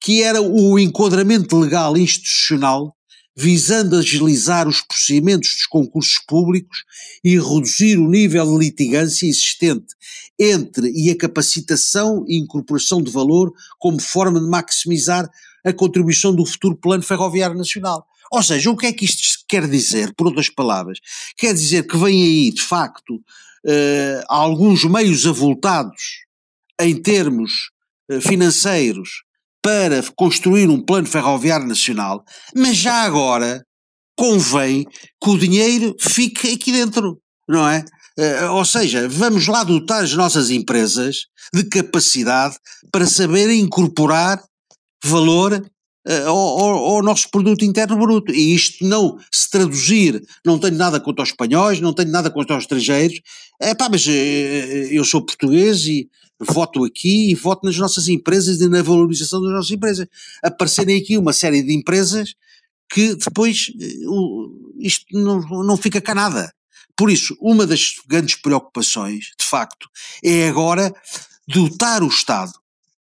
que 0.00 0.22
era 0.22 0.40
o 0.40 0.78
enquadramento 0.78 1.58
legal 1.58 1.96
institucional 1.96 2.96
visando 3.36 3.96
agilizar 3.96 4.68
os 4.68 4.82
procedimentos 4.82 5.54
dos 5.56 5.66
concursos 5.66 6.18
públicos 6.26 6.84
e 7.24 7.38
reduzir 7.38 7.98
o 7.98 8.08
nível 8.08 8.46
de 8.46 8.64
litigância 8.64 9.26
existente 9.26 9.94
entre 10.38 10.90
e 10.90 11.10
a 11.10 11.16
capacitação 11.16 12.24
e 12.28 12.38
incorporação 12.38 13.02
de 13.02 13.10
valor 13.10 13.52
como 13.78 14.00
forma 14.00 14.40
de 14.40 14.46
maximizar 14.46 15.28
a 15.64 15.72
contribuição 15.72 16.34
do 16.34 16.44
futuro 16.44 16.76
Plano 16.76 17.02
Ferroviário 17.02 17.56
Nacional. 17.56 18.06
Ou 18.30 18.42
seja, 18.42 18.70
o 18.70 18.76
que 18.76 18.86
é 18.86 18.92
que 18.92 19.04
isto 19.04 19.44
quer 19.46 19.68
dizer, 19.68 20.14
por 20.14 20.26
outras 20.26 20.48
palavras? 20.48 20.98
Quer 21.36 21.52
dizer 21.54 21.86
que 21.86 21.96
vem 21.96 22.22
aí, 22.22 22.50
de 22.50 22.62
facto, 22.62 23.14
uh, 23.14 24.24
alguns 24.28 24.84
meios 24.84 25.26
avultados 25.26 26.24
em 26.80 27.00
termos 27.00 27.70
uh, 28.10 28.20
financeiros 28.20 29.22
para 29.62 30.02
construir 30.16 30.68
um 30.68 30.84
plano 30.84 31.06
ferroviário 31.06 31.66
nacional, 31.66 32.24
mas 32.54 32.76
já 32.76 33.02
agora 33.02 33.64
convém 34.16 34.84
que 35.22 35.30
o 35.30 35.38
dinheiro 35.38 35.94
fique 36.00 36.52
aqui 36.52 36.72
dentro, 36.72 37.18
não 37.48 37.68
é? 37.68 37.84
Uh, 38.18 38.52
ou 38.52 38.64
seja, 38.64 39.08
vamos 39.08 39.46
lá 39.46 39.64
dotar 39.64 40.04
as 40.04 40.12
nossas 40.12 40.50
empresas 40.50 41.26
de 41.54 41.64
capacidade 41.64 42.56
para 42.90 43.06
saberem 43.06 43.60
incorporar 43.60 44.42
valor 45.02 45.54
uh, 45.54 46.28
ao, 46.28 46.36
ao, 46.36 46.84
ao, 46.96 47.02
nosso 47.02 47.30
produto 47.30 47.64
interno 47.64 47.96
bruto. 47.96 48.30
E 48.30 48.54
isto 48.54 48.84
não 48.84 49.18
se 49.32 49.48
traduzir, 49.48 50.22
não 50.44 50.58
tenho 50.58 50.76
nada 50.76 51.00
contra 51.00 51.22
os 51.22 51.30
espanhóis, 51.30 51.80
não 51.80 51.94
tenho 51.94 52.10
nada 52.10 52.30
contra 52.30 52.56
os 52.56 52.64
estrangeiros, 52.64 53.18
é 53.60 53.74
pá, 53.74 53.88
mas 53.90 54.06
uh, 54.06 54.10
eu 54.10 55.04
sou 55.04 55.24
português 55.24 55.86
e 55.86 56.08
voto 56.44 56.84
aqui 56.84 57.30
e 57.30 57.34
voto 57.34 57.64
nas 57.64 57.76
nossas 57.76 58.08
empresas 58.08 58.60
e 58.60 58.68
na 58.68 58.82
valorização 58.82 59.40
das 59.42 59.52
nossas 59.52 59.70
empresas. 59.70 60.06
Aparecerem 60.42 61.00
aqui 61.00 61.16
uma 61.16 61.32
série 61.32 61.62
de 61.62 61.72
empresas 61.74 62.34
que 62.92 63.14
depois 63.14 63.72
eh, 63.80 63.94
isto 64.80 65.04
não, 65.12 65.40
não 65.64 65.76
fica 65.76 66.00
cá 66.00 66.14
nada. 66.14 66.52
Por 66.96 67.10
isso, 67.10 67.36
uma 67.40 67.66
das 67.66 67.94
grandes 68.06 68.36
preocupações, 68.36 69.32
de 69.38 69.46
facto, 69.46 69.88
é 70.22 70.48
agora 70.48 70.94
dotar 71.48 72.02
o 72.02 72.08
Estado 72.08 72.52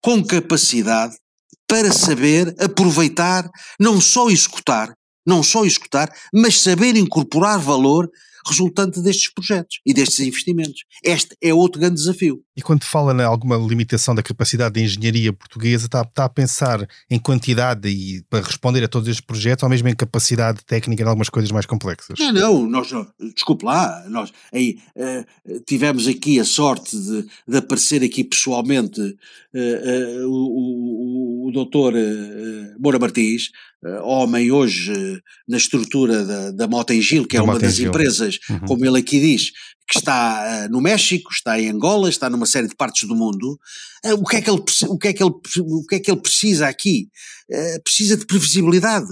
com 0.00 0.24
capacidade 0.24 1.14
para 1.66 1.92
saber 1.92 2.54
aproveitar, 2.58 3.48
não 3.78 4.00
só 4.00 4.30
executar, 4.30 4.94
não 5.26 5.42
só 5.42 5.64
executar, 5.64 6.12
mas 6.32 6.60
saber 6.60 6.96
incorporar 6.96 7.58
valor 7.58 8.10
resultante 8.46 9.00
destes 9.00 9.32
projetos 9.32 9.80
e 9.84 9.94
destes 9.94 10.20
investimentos. 10.20 10.84
Este 11.02 11.36
é 11.42 11.52
outro 11.52 11.80
grande 11.80 11.96
desafio. 11.96 12.42
E 12.56 12.62
quando 12.62 12.84
fala 12.84 13.12
em 13.12 13.24
alguma 13.24 13.56
limitação 13.56 14.14
da 14.14 14.22
capacidade 14.22 14.74
de 14.74 14.82
engenharia 14.82 15.32
portuguesa, 15.32 15.86
está, 15.86 16.02
está 16.02 16.24
a 16.24 16.28
pensar 16.28 16.86
em 17.10 17.18
quantidade 17.18 17.88
e 17.88 18.22
para 18.30 18.44
responder 18.44 18.84
a 18.84 18.88
todos 18.88 19.08
estes 19.08 19.24
projetos, 19.24 19.62
ou 19.62 19.68
mesmo 19.68 19.88
em 19.88 19.94
capacidade 19.94 20.64
técnica 20.64 21.02
em 21.02 21.06
algumas 21.06 21.28
coisas 21.28 21.50
mais 21.50 21.66
complexas? 21.66 22.18
Não, 22.18 22.32
não, 22.32 22.66
nós, 22.66 22.88
desculpe 23.34 23.64
lá, 23.64 24.04
nós 24.08 24.32
aí, 24.52 24.78
uh, 24.96 25.60
tivemos 25.66 26.06
aqui 26.06 26.38
a 26.38 26.44
sorte 26.44 26.96
de, 26.96 27.26
de 27.48 27.56
aparecer 27.56 28.02
aqui 28.02 28.22
pessoalmente 28.22 29.00
uh, 29.00 30.24
uh, 30.24 30.28
o, 30.28 31.46
o, 31.46 31.48
o 31.48 31.52
doutor 31.52 31.92
Moura 32.78 32.98
Martins, 32.98 33.50
homem 34.02 34.50
hoje 34.50 35.20
na 35.48 35.56
estrutura 35.56 36.24
da, 36.24 36.50
da 36.50 36.68
Mota 36.68 36.94
em 36.94 37.00
Gil, 37.00 37.26
que 37.26 37.36
é 37.36 37.42
uma 37.42 37.58
das 37.58 37.78
empresas, 37.78 38.38
uhum. 38.48 38.60
como 38.60 38.84
ele 38.84 38.98
aqui 38.98 39.20
diz, 39.20 39.50
que 39.88 39.98
está 39.98 40.66
uh, 40.66 40.72
no 40.72 40.80
México, 40.80 41.30
está 41.32 41.60
em 41.60 41.70
Angola, 41.70 42.08
está 42.08 42.30
numa 42.30 42.46
série 42.46 42.68
de 42.68 42.74
partes 42.74 43.06
do 43.06 43.14
mundo, 43.14 43.58
o, 44.18 44.24
que 44.24 44.36
é 44.36 44.40
que 44.42 44.50
ele, 44.50 44.62
o, 44.88 44.98
que 44.98 45.08
é 45.08 45.12
que 45.12 45.22
ele, 45.22 45.32
o 45.60 45.86
que 45.86 45.94
é 45.94 46.00
que 46.00 46.10
ele 46.10 46.20
precisa 46.20 46.68
aqui? 46.68 47.08
Precisa 47.82 48.16
de 48.16 48.26
previsibilidade. 48.26 49.06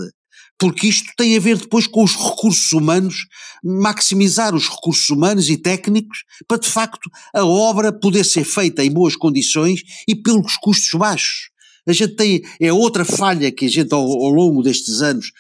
Porque 0.58 0.87
isto 0.87 1.11
tem 1.16 1.37
a 1.37 1.40
ver 1.40 1.56
depois 1.56 1.87
com 1.87 2.04
os 2.04 2.14
recursos 2.14 2.72
humanos, 2.72 3.26
maximizar 3.64 4.54
os 4.54 4.68
recursos 4.68 5.11
humanos 5.11 5.50
e 5.50 5.56
técnicos 5.56 6.18
para 6.46 6.58
de 6.58 6.68
facto 6.68 7.11
a 7.35 7.44
obra 7.44 7.92
poder 7.92 8.24
ser 8.24 8.44
feita 8.44 8.85
em 8.85 8.92
boas 8.92 9.16
condições 9.16 9.80
e 10.06 10.14
pelos 10.14 10.56
custos 10.58 10.96
baixos. 10.98 11.50
A 11.87 11.92
gente 11.92 12.14
tem, 12.14 12.42
é 12.61 12.73
outra 12.73 13.05
falha 13.05 13.51
que 13.51 13.66
a 13.66 13.68
gente 13.68 13.92
ao, 13.92 14.01
ao 14.01 14.31
longo 14.31 14.62
destes 14.62 15.03
anos 15.03 15.33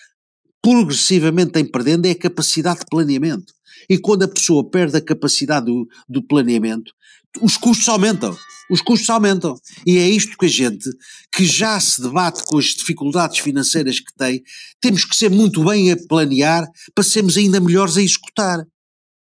progressivamente 0.62 1.52
tem 1.52 1.64
perdendo 1.64 2.06
é 2.06 2.10
a 2.10 2.18
capacidade 2.18 2.80
de 2.80 2.86
planeamento. 2.86 3.52
E 3.88 3.98
quando 3.98 4.22
a 4.22 4.28
pessoa 4.28 4.68
perde 4.68 4.96
a 4.96 5.00
capacidade 5.00 5.66
do, 5.66 5.88
do 6.08 6.22
planeamento, 6.22 6.92
os 7.40 7.56
custos 7.56 7.88
aumentam. 7.88 8.36
Os 8.70 8.80
custos 8.80 9.10
aumentam. 9.10 9.56
E 9.84 9.98
é 9.98 10.08
isto 10.08 10.36
que 10.38 10.46
a 10.46 10.48
gente, 10.48 10.88
que 11.34 11.44
já 11.44 11.78
se 11.80 12.00
debate 12.00 12.44
com 12.44 12.58
as 12.58 12.66
dificuldades 12.66 13.38
financeiras 13.40 13.98
que 13.98 14.14
tem, 14.16 14.42
temos 14.80 15.04
que 15.04 15.16
ser 15.16 15.30
muito 15.30 15.64
bem 15.64 15.90
a 15.90 15.96
planear 16.08 16.64
para 16.94 17.04
sermos 17.04 17.36
ainda 17.36 17.60
melhores 17.60 17.96
a 17.96 18.02
executar. 18.02 18.64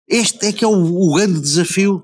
Este 0.08 0.46
é 0.46 0.52
que 0.52 0.64
é 0.64 0.68
o, 0.68 0.72
o 0.72 1.14
grande 1.14 1.40
desafio 1.40 2.02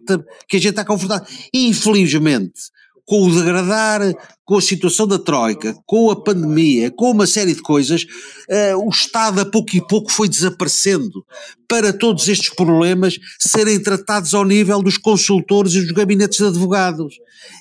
que 0.48 0.56
a 0.56 0.60
gente 0.60 0.70
está 0.70 0.84
confrontado. 0.84 1.26
Infelizmente, 1.54 2.60
com 3.04 3.22
o 3.22 3.34
degradar, 3.34 4.00
com 4.44 4.56
a 4.56 4.62
situação 4.62 5.06
da 5.06 5.18
Troika, 5.18 5.74
com 5.86 6.10
a 6.10 6.22
pandemia, 6.22 6.90
com 6.90 7.10
uma 7.10 7.26
série 7.26 7.54
de 7.54 7.60
coisas, 7.60 8.04
uh, 8.48 8.86
o 8.86 8.90
Estado 8.90 9.40
a 9.40 9.44
pouco 9.44 9.76
e 9.76 9.86
pouco 9.86 10.10
foi 10.10 10.28
desaparecendo 10.28 11.24
para 11.68 11.92
todos 11.92 12.28
estes 12.28 12.50
problemas 12.50 13.18
serem 13.38 13.82
tratados 13.82 14.34
ao 14.34 14.44
nível 14.44 14.82
dos 14.82 14.98
consultores 14.98 15.74
e 15.74 15.80
dos 15.80 15.92
gabinetes 15.92 16.38
de 16.38 16.46
advogados. 16.46 17.14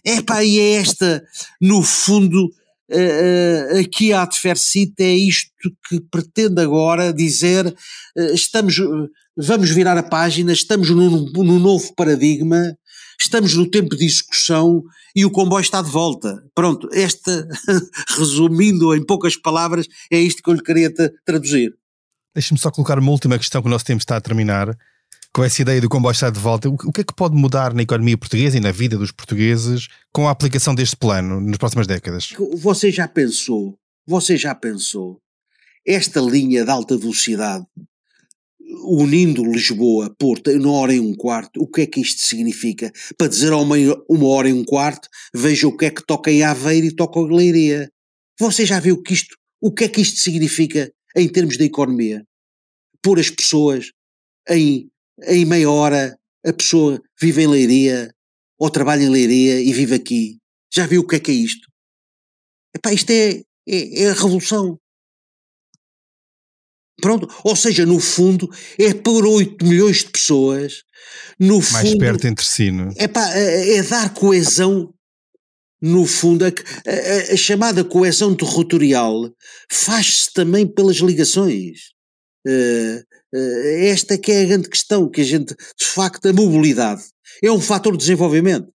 Epá, 0.05 0.43
e 0.43 0.59
é 0.59 0.73
esta, 0.73 1.23
no 1.59 1.81
fundo, 1.81 2.45
uh, 2.45 3.75
uh, 3.75 3.79
aqui 3.79 4.13
a 4.13 4.23
Adfercite 4.23 5.01
é 5.01 5.15
isto 5.15 5.51
que 5.89 5.99
pretende 6.01 6.61
agora 6.61 7.11
dizer, 7.11 7.73
estamos, 8.33 8.75
vamos 9.35 9.71
virar 9.71 9.97
a 9.97 10.03
página, 10.03 10.53
estamos 10.53 10.89
num, 10.91 11.31
num 11.31 11.59
novo 11.59 11.93
paradigma, 11.95 12.75
estamos 13.21 13.55
no 13.55 13.69
tempo 13.69 13.95
de 13.95 14.05
execução 14.05 14.83
e 15.15 15.25
o 15.25 15.31
comboio 15.31 15.61
está 15.61 15.81
de 15.81 15.89
volta. 15.89 16.43
Pronto, 16.55 16.89
esta, 16.91 17.47
resumindo 18.17 18.95
em 18.95 19.05
poucas 19.05 19.35
palavras, 19.35 19.87
é 20.11 20.19
isto 20.19 20.41
que 20.41 20.49
eu 20.49 20.55
lhe 20.55 20.63
queria 20.63 20.91
traduzir. 21.25 21.73
Deixe-me 22.33 22.59
só 22.59 22.71
colocar 22.71 22.97
uma 22.97 23.11
última 23.11 23.37
questão 23.37 23.61
que 23.61 23.67
o 23.67 23.71
nosso 23.71 23.85
tempo 23.85 23.99
está 23.99 24.17
a 24.17 24.21
terminar. 24.21 24.75
Com 25.33 25.43
essa 25.43 25.61
ideia 25.61 25.79
do 25.79 25.87
comboio 25.87 26.11
estar 26.11 26.29
de 26.29 26.39
volta, 26.39 26.67
o 26.67 26.91
que 26.91 27.01
é 27.01 27.03
que 27.05 27.15
pode 27.15 27.35
mudar 27.35 27.73
na 27.73 27.83
economia 27.83 28.17
portuguesa 28.17 28.57
e 28.57 28.59
na 28.59 28.71
vida 28.71 28.97
dos 28.97 29.11
portugueses 29.11 29.87
com 30.11 30.27
a 30.27 30.31
aplicação 30.31 30.75
deste 30.75 30.97
plano 30.97 31.39
nas 31.39 31.57
próximas 31.57 31.87
décadas? 31.87 32.33
Você 32.57 32.91
já 32.91 33.07
pensou, 33.07 33.77
você 34.05 34.35
já 34.35 34.53
pensou, 34.53 35.21
esta 35.87 36.19
linha 36.19 36.65
de 36.65 36.69
alta 36.69 36.97
velocidade 36.97 37.65
unindo 38.83 39.43
Lisboa, 39.43 40.13
Porto, 40.17 40.51
uma 40.51 40.71
hora 40.71 40.93
e 40.93 40.99
um 40.99 41.13
quarto, 41.13 41.61
o 41.61 41.67
que 41.67 41.81
é 41.81 41.85
que 41.85 42.01
isto 42.01 42.21
significa? 42.21 42.91
Para 43.17 43.27
dizer 43.27 43.51
a 43.51 43.57
uma, 43.57 43.75
uma 44.09 44.27
hora 44.27 44.49
e 44.49 44.53
um 44.53 44.63
quarto, 44.63 45.07
veja 45.33 45.67
o 45.67 45.75
que 45.75 45.85
é 45.85 45.89
que 45.89 46.05
toca 46.05 46.31
em 46.31 46.43
Aveiro 46.43 46.87
e 46.87 46.95
toca 46.95 47.19
em 47.19 47.35
Leiria. 47.35 47.91
Você 48.39 48.65
já 48.65 48.79
viu 48.79 49.01
que 49.01 49.13
isto, 49.13 49.35
o 49.61 49.71
que 49.71 49.83
é 49.83 49.89
que 49.89 50.01
isto 50.01 50.19
significa 50.19 50.91
em 51.15 51.27
termos 51.27 51.57
de 51.57 51.65
economia? 51.65 52.23
Pôr 53.01 53.19
as 53.19 53.29
pessoas 53.29 53.91
em, 54.49 54.89
em 55.27 55.45
meia 55.45 55.69
hora, 55.69 56.17
a 56.45 56.53
pessoa 56.53 57.01
vive 57.19 57.43
em 57.43 57.47
Leiria, 57.47 58.11
ou 58.59 58.69
trabalha 58.69 59.03
em 59.03 59.09
Leiria 59.09 59.59
e 59.59 59.73
vive 59.73 59.95
aqui. 59.95 60.37
Já 60.73 60.85
viu 60.85 61.01
o 61.01 61.07
que 61.07 61.15
é 61.15 61.19
que 61.19 61.31
é 61.31 61.33
isto? 61.33 61.67
Epá, 62.75 62.93
isto 62.93 63.09
é, 63.11 63.41
é, 63.67 64.03
é 64.03 64.09
a 64.09 64.13
revolução. 64.13 64.79
Pronto, 67.01 67.27
ou 67.43 67.55
seja, 67.55 67.85
no 67.85 67.99
fundo, 67.99 68.49
é 68.79 68.93
por 68.93 69.25
8 69.25 69.65
milhões 69.65 69.97
de 69.97 70.09
pessoas, 70.09 70.83
no 71.39 71.55
Mais 71.57 71.89
fundo, 71.89 71.97
perto 71.97 72.27
entre 72.27 72.45
si, 72.45 72.71
não 72.71 72.93
é? 72.95 73.07
Pá, 73.07 73.29
é, 73.33 73.77
é 73.77 73.83
dar 73.83 74.13
coesão, 74.13 74.93
no 75.81 76.05
fundo, 76.05 76.45
a, 76.45 76.49
a, 76.49 77.33
a 77.33 77.37
chamada 77.37 77.83
coesão 77.83 78.35
territorial 78.35 79.33
faz-se 79.71 80.31
também 80.31 80.67
pelas 80.67 80.97
ligações. 80.97 81.91
Uh, 82.47 83.03
uh, 83.35 83.67
esta 83.85 84.17
que 84.17 84.31
é 84.31 84.43
a 84.43 84.45
grande 84.45 84.69
questão, 84.69 85.09
que 85.09 85.21
a 85.21 85.23
gente, 85.23 85.55
de 85.55 85.85
facto, 85.85 86.27
a 86.27 86.33
mobilidade 86.33 87.01
é 87.43 87.51
um 87.51 87.59
fator 87.59 87.93
de 87.93 87.99
desenvolvimento. 87.99 88.71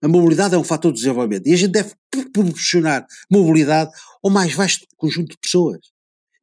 A 0.00 0.08
mobilidade 0.08 0.54
é 0.54 0.58
um 0.58 0.64
fator 0.64 0.92
de 0.92 0.98
desenvolvimento. 0.98 1.46
E 1.46 1.54
a 1.54 1.56
gente 1.56 1.72
deve 1.72 1.92
proporcionar 2.32 3.06
mobilidade 3.30 3.90
ao 4.22 4.30
mais 4.30 4.52
vasto 4.52 4.86
conjunto 4.96 5.30
de 5.30 5.38
pessoas. 5.38 5.93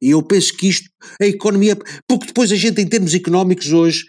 E 0.02 0.10
eu 0.10 0.20
penso 0.20 0.56
que 0.56 0.68
isto, 0.68 0.90
a 1.20 1.26
economia, 1.26 1.76
porque 2.08 2.26
depois 2.26 2.50
a 2.50 2.56
gente, 2.56 2.82
em 2.82 2.88
termos 2.88 3.14
económicos, 3.14 3.72
hoje, 3.72 4.04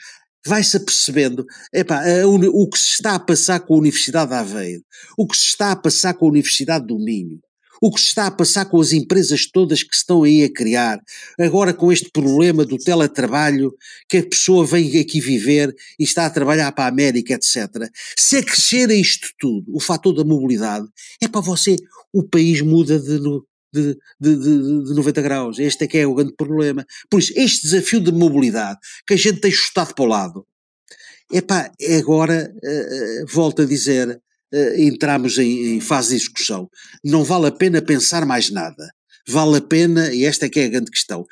vai-se 0.45 0.75
apercebendo 0.75 1.45
epá, 1.71 2.01
o 2.25 2.67
que 2.67 2.79
se 2.79 2.93
está 2.93 3.13
a 3.13 3.19
passar 3.19 3.59
com 3.59 3.75
a 3.75 3.77
Universidade 3.77 4.31
de 4.31 4.35
Aveiro, 4.35 4.83
o 5.15 5.27
que 5.27 5.37
se 5.37 5.45
está 5.45 5.71
a 5.71 5.75
passar 5.75 6.15
com 6.15 6.25
a 6.25 6.29
Universidade 6.29 6.87
do 6.87 6.97
Minho, 6.97 7.39
o 7.79 7.91
que 7.91 7.99
se 7.99 8.07
está 8.07 8.27
a 8.27 8.31
passar 8.31 8.65
com 8.65 8.81
as 8.81 8.91
empresas 8.91 9.45
todas 9.45 9.83
que 9.83 9.95
estão 9.95 10.23
aí 10.23 10.43
a 10.43 10.51
criar, 10.51 10.99
agora 11.39 11.73
com 11.73 11.91
este 11.91 12.09
problema 12.11 12.65
do 12.65 12.77
teletrabalho, 12.77 13.71
que 14.09 14.17
a 14.17 14.27
pessoa 14.27 14.65
vem 14.65 14.97
aqui 14.99 15.21
viver 15.21 15.73
e 15.99 16.03
está 16.03 16.25
a 16.25 16.29
trabalhar 16.29 16.71
para 16.71 16.85
a 16.85 16.87
América, 16.87 17.33
etc. 17.33 17.89
Se 18.17 18.37
acrescer 18.37 18.89
a 18.89 18.95
isto 18.95 19.27
tudo 19.37 19.65
o 19.71 19.79
fator 19.79 20.13
da 20.13 20.23
mobilidade, 20.23 20.87
é 21.21 21.27
para 21.27 21.41
você, 21.41 21.75
o 22.11 22.23
país 22.23 22.61
muda 22.61 22.99
de, 22.99 23.19
de, 23.73 23.97
de, 24.19 24.35
de, 24.35 24.83
de 24.85 24.93
90 24.93 25.21
graus. 25.21 25.59
Este 25.59 25.85
é 25.85 25.87
que 25.87 25.97
é 25.97 26.05
o 26.05 26.13
grande 26.13 26.35
problema. 26.35 26.85
Por 27.09 27.19
isso, 27.19 27.33
este 27.35 27.63
desafio 27.63 27.99
de 27.99 28.11
mobilidade 28.11 28.79
que 29.07 29.15
a 29.15 29.17
gente 29.17 29.41
tem 29.41 29.51
chutado 29.51 29.95
para 29.95 30.05
o 30.05 30.07
lado, 30.07 30.45
epá, 31.31 31.71
agora, 31.99 32.53
uh, 32.55 33.25
volto 33.33 33.63
a 33.63 33.65
dizer, 33.65 34.09
uh, 34.53 34.79
entramos 34.79 35.37
em, 35.37 35.75
em 35.75 35.81
fase 35.81 36.09
de 36.09 36.19
discussão. 36.19 36.69
Não 37.03 37.23
vale 37.23 37.47
a 37.47 37.51
pena 37.51 37.81
pensar 37.81 38.25
mais 38.25 38.51
nada. 38.51 38.91
Vale 39.27 39.57
a 39.57 39.61
pena, 39.61 40.13
e 40.13 40.25
esta 40.25 40.45
é 40.45 40.49
que 40.49 40.59
é 40.59 40.65
a 40.65 40.69
grande 40.69 40.91
questão, 40.91 41.25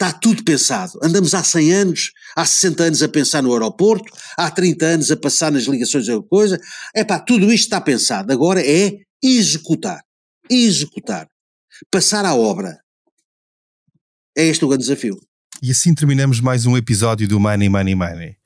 Está 0.00 0.12
tudo 0.12 0.44
pensado. 0.44 0.92
Andamos 1.02 1.34
há 1.34 1.42
100 1.42 1.72
anos, 1.72 2.12
há 2.36 2.46
60 2.46 2.84
anos 2.84 3.02
a 3.02 3.08
pensar 3.08 3.42
no 3.42 3.52
aeroporto, 3.52 4.12
há 4.36 4.48
30 4.48 4.86
anos 4.86 5.10
a 5.10 5.16
passar 5.16 5.50
nas 5.50 5.64
ligações 5.64 6.06
da 6.06 6.22
coisa. 6.22 6.60
É 6.94 7.02
pá, 7.02 7.18
tudo 7.18 7.52
isto 7.52 7.64
está 7.64 7.80
pensado. 7.80 8.32
Agora 8.32 8.64
é 8.64 8.92
executar. 9.20 10.00
Executar 10.48 11.26
passar 11.90 12.24
à 12.24 12.34
obra. 12.34 12.78
É 14.36 14.44
este 14.44 14.64
o 14.64 14.68
grande 14.68 14.84
desafio. 14.84 15.18
E 15.62 15.70
assim 15.70 15.94
terminamos 15.94 16.40
mais 16.40 16.66
um 16.66 16.76
episódio 16.76 17.26
do 17.26 17.40
Money 17.40 17.68
Money 17.68 17.94
Money. 17.94 18.36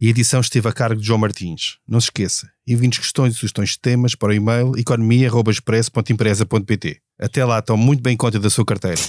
E 0.00 0.08
a 0.08 0.10
edição 0.10 0.40
esteve 0.40 0.68
a 0.68 0.72
cargo 0.72 1.00
de 1.00 1.06
João 1.06 1.18
Martins. 1.18 1.76
Não 1.88 2.00
se 2.00 2.06
esqueça, 2.06 2.50
envie-nos 2.66 2.98
questões 2.98 3.32
e 3.32 3.36
sugestões 3.36 3.70
de 3.70 3.78
temas 3.78 4.14
para 4.14 4.30
o 4.30 4.34
e-mail 4.34 4.72
economia.express.empresa.pt. 4.76 7.00
Até 7.18 7.44
lá, 7.44 7.62
tome 7.62 7.82
muito 7.82 8.02
bem 8.02 8.16
conta 8.16 8.38
da 8.38 8.50
sua 8.50 8.64
carteira. 8.64 9.00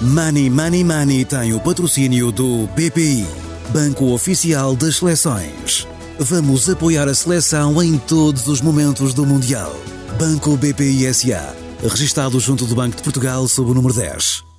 Money 0.00 0.48
Money 0.50 0.84
Money 0.84 1.24
tem 1.24 1.54
o 1.54 1.60
patrocínio 1.60 2.30
do 2.30 2.68
BPI, 2.68 3.26
Banco 3.72 4.12
Oficial 4.12 4.76
das 4.76 4.96
Seleções. 4.96 5.88
Vamos 6.18 6.68
apoiar 6.68 7.08
a 7.08 7.14
seleção 7.14 7.82
em 7.82 7.98
todos 7.98 8.46
os 8.46 8.60
momentos 8.60 9.14
do 9.14 9.26
Mundial. 9.26 9.74
Banco 10.18 10.56
BPI 10.56 11.12
SA, 11.12 11.54
registado 11.82 12.38
junto 12.38 12.66
do 12.66 12.74
Banco 12.74 12.96
de 12.96 13.02
Portugal 13.02 13.48
sob 13.48 13.70
o 13.70 13.74
número 13.74 13.94
10. 13.94 14.51